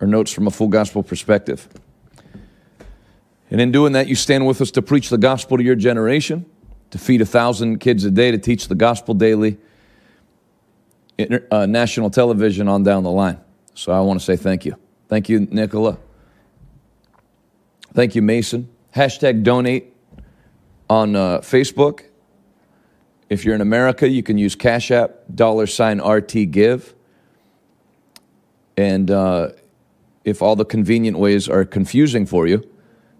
[0.00, 1.68] or notes from a full gospel perspective.
[3.52, 6.44] And in doing that, you stand with us to preach the gospel to your generation,
[6.90, 9.58] to feed a thousand kids a day, to teach the gospel daily,
[11.52, 13.38] uh, national television on down the line.
[13.74, 14.74] So I want to say thank you.
[15.06, 15.98] Thank you, Nicola.
[17.94, 18.68] Thank you, Mason.
[18.92, 19.94] Hashtag donate
[20.90, 22.07] on uh, Facebook.
[23.28, 26.94] If you're in America, you can use Cash App, dollar sign RT Give.
[28.76, 29.50] And uh,
[30.24, 32.66] if all the convenient ways are confusing for you,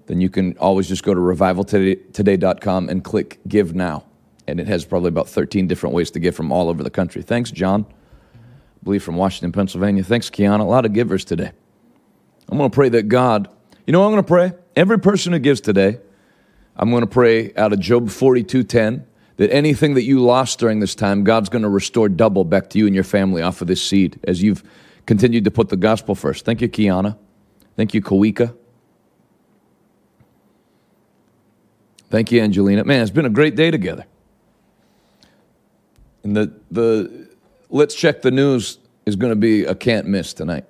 [0.07, 4.05] then you can always just go to revivaltoday.com and click Give Now.
[4.47, 7.21] And it has probably about 13 different ways to give from all over the country.
[7.21, 7.85] Thanks, John.
[8.35, 10.03] I believe from Washington, Pennsylvania.
[10.03, 10.61] Thanks, Kiana.
[10.61, 11.53] A lot of givers today.
[12.49, 13.49] I'm going to pray that God,
[13.87, 14.53] you know I'm going to pray?
[14.75, 15.99] Every person who gives today,
[16.77, 19.05] I'm going to pray out of Job 42:10
[19.39, 22.79] that anything that you lost during this time, God's going to restore double back to
[22.79, 24.63] you and your family off of this seed as you've
[25.07, 26.45] continued to put the gospel first.
[26.45, 27.17] Thank you, Kiana.
[27.77, 28.55] Thank you, Kawika.
[32.11, 32.85] Thank you, Angelina.
[32.85, 34.07] Man, it's been a great day together.
[36.25, 37.29] And the, the
[37.71, 40.65] let's check the news is going to be a can't miss tonight.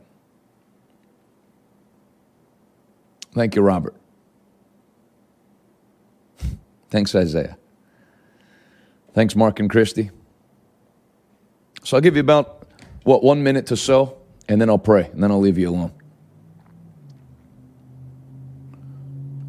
[3.33, 3.95] Thank you, Robert.
[6.91, 7.57] Thanks, Isaiah.
[9.19, 10.13] Thanks, Mark and Christy.
[11.83, 12.69] So I'll give you about,
[13.03, 14.17] what, one minute to sow,
[14.49, 15.93] and then I'll pray, and then I'll leave you alone.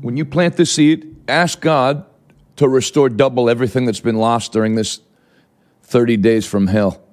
[0.01, 2.03] When you plant this seed, ask God
[2.55, 5.01] to restore double everything that's been lost during this
[5.83, 7.03] 30 days from hell.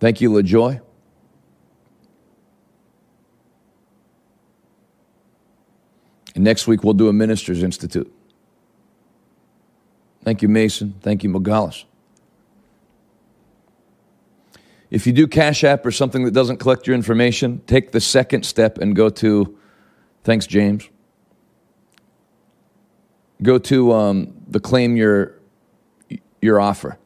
[0.00, 0.80] Thank you, LaJoy.
[6.34, 8.10] And next week, we'll do a Ministers Institute.
[10.28, 10.94] Thank you, Mason.
[11.00, 11.84] Thank you, Magalis.
[14.90, 18.44] If you do Cash App or something that doesn't collect your information, take the second
[18.44, 19.58] step and go to,
[20.24, 20.90] thanks, James
[23.40, 25.40] go to um, the claim your
[26.42, 26.98] your offer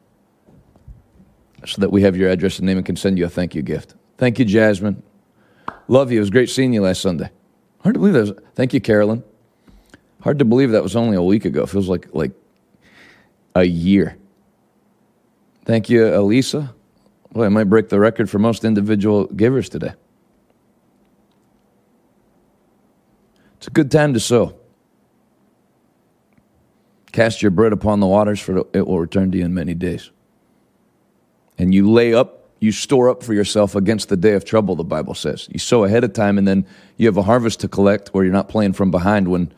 [1.65, 3.61] so that we have your address and name and can send you a thank you
[3.61, 3.95] gift.
[4.17, 5.01] Thank you, Jasmine.
[5.87, 6.17] Love you.
[6.17, 7.29] It was great seeing you last Sunday.
[7.83, 8.35] Hard to believe that.
[8.35, 9.23] Was, thank you, Carolyn.
[10.23, 11.63] Hard to believe that was only a week ago.
[11.63, 12.33] It feels like like
[13.55, 14.17] a year.
[15.65, 16.73] Thank you, Elisa.
[17.31, 19.93] Boy, I might break the record for most individual givers today.
[23.57, 24.55] It's a good time to sow.
[27.11, 30.11] Cast your bread upon the waters, for it will return to you in many days.
[31.57, 34.83] And you lay up, you store up for yourself against the day of trouble, the
[34.83, 35.47] Bible says.
[35.51, 36.65] You sow ahead of time, and then
[36.97, 39.53] you have a harvest to collect where you're not playing from behind when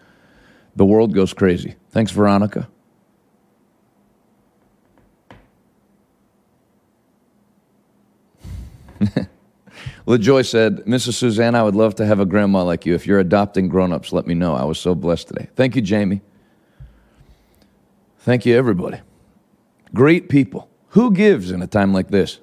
[0.75, 1.75] the world goes crazy.
[1.89, 2.67] Thanks, Veronica.
[10.07, 11.13] LaJoy said, Mrs.
[11.13, 12.93] Suzanne, I would love to have a grandma like you.
[12.95, 14.55] If you're adopting grown ups, let me know.
[14.55, 15.49] I was so blessed today.
[15.55, 16.21] Thank you, Jamie.
[18.19, 18.99] Thank you, everybody.
[19.93, 20.69] Great people.
[20.89, 22.39] Who gives in a time like this?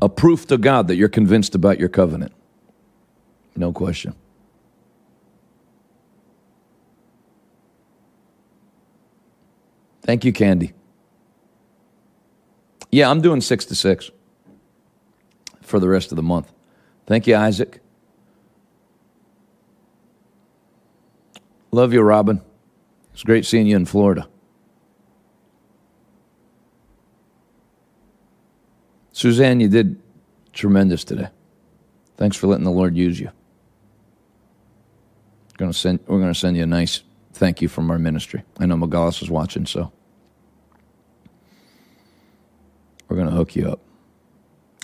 [0.00, 2.32] A proof to God that you're convinced about your covenant.
[3.56, 4.14] No question.
[10.02, 10.72] Thank you, Candy.
[12.96, 14.10] Yeah, I'm doing six to six
[15.60, 16.50] for the rest of the month.
[17.06, 17.80] Thank you, Isaac.
[21.72, 22.40] Love you, Robin.
[23.12, 24.26] It's great seeing you in Florida.
[29.12, 30.00] Suzanne, you did
[30.54, 31.28] tremendous today.
[32.16, 33.30] Thanks for letting the Lord use you.
[35.58, 37.02] Gonna send, we're going to send you a nice
[37.34, 38.42] thank you from our ministry.
[38.58, 39.92] I know Magalis is watching, so
[43.08, 43.80] we're going to hook you up.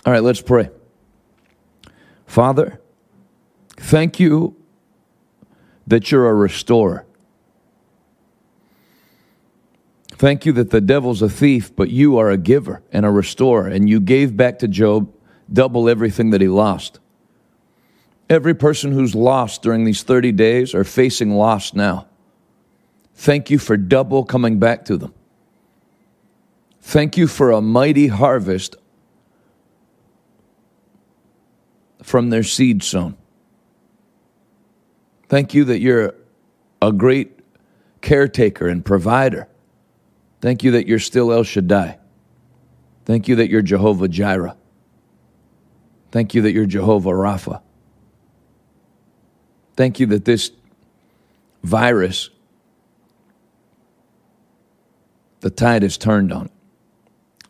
[0.04, 0.70] All right, let's pray.
[2.26, 2.80] Father,
[3.76, 4.56] thank you
[5.86, 7.04] that you're a restorer.
[10.10, 13.66] Thank you that the devil's a thief, but you are a giver and a restorer,
[13.66, 15.12] and you gave back to Job
[15.52, 17.00] double everything that he lost.
[18.30, 22.06] Every person who's lost during these 30 days are facing loss now.
[23.14, 25.12] Thank you for double coming back to them.
[26.82, 28.76] Thank you for a mighty harvest
[32.02, 33.16] from their seed sown.
[35.28, 36.14] Thank you that you're
[36.82, 37.38] a great
[38.02, 39.48] caretaker and provider.
[40.42, 41.98] Thank you that you're still El Shaddai.
[43.04, 44.56] Thank you that you're Jehovah Jireh.
[46.10, 47.62] Thank you that you're Jehovah Rapha.
[49.76, 50.50] Thank you that this
[51.62, 52.28] virus,
[55.40, 56.50] the tide has turned on.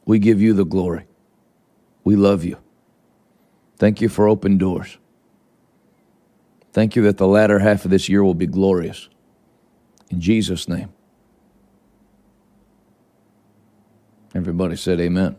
[0.05, 1.07] We give you the glory.
[2.05, 2.59] We love you.
[3.79, 4.99] Thank you for open doors.
[6.73, 9.09] Thank you that the latter half of this year will be glorious.
[10.11, 10.93] In Jesus' name.
[14.35, 15.37] Everybody said amen.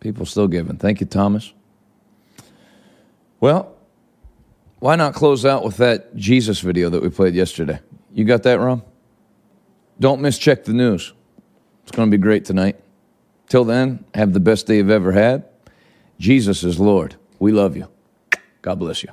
[0.00, 0.76] People still giving.
[0.76, 1.52] Thank you, Thomas.
[3.40, 3.74] Well,
[4.80, 7.80] why not close out with that Jesus video that we played yesterday?
[8.12, 8.82] You got that, Ron?
[10.02, 11.12] Don't mischeck the news.
[11.84, 12.74] It's going to be great tonight.
[13.46, 15.44] Till then, have the best day you've ever had.
[16.18, 17.14] Jesus is Lord.
[17.38, 17.86] We love you.
[18.62, 19.10] God bless you.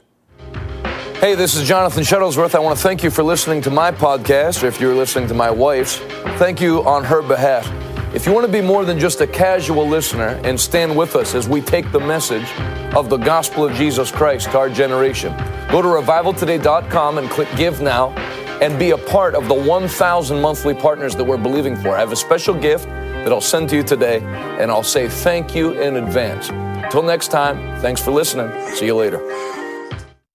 [1.20, 2.56] Hey, this is Jonathan Shuttlesworth.
[2.56, 5.36] I want to thank you for listening to my podcast, or if you're listening to
[5.36, 5.98] my wife's,
[6.40, 7.72] thank you on her behalf.
[8.16, 11.36] If you want to be more than just a casual listener and stand with us
[11.36, 12.52] as we take the message
[12.95, 15.38] of the gospel of Jesus Christ to our generation,
[15.70, 18.16] go to revivaltoday.com and click Give Now
[18.61, 21.95] and be a part of the 1,000 monthly partners that we're believing for.
[21.95, 24.22] I have a special gift that I'll send to you today,
[24.60, 26.49] and I'll say thank you in advance.
[26.49, 28.49] Until next time, thanks for listening.
[28.76, 29.19] See you later.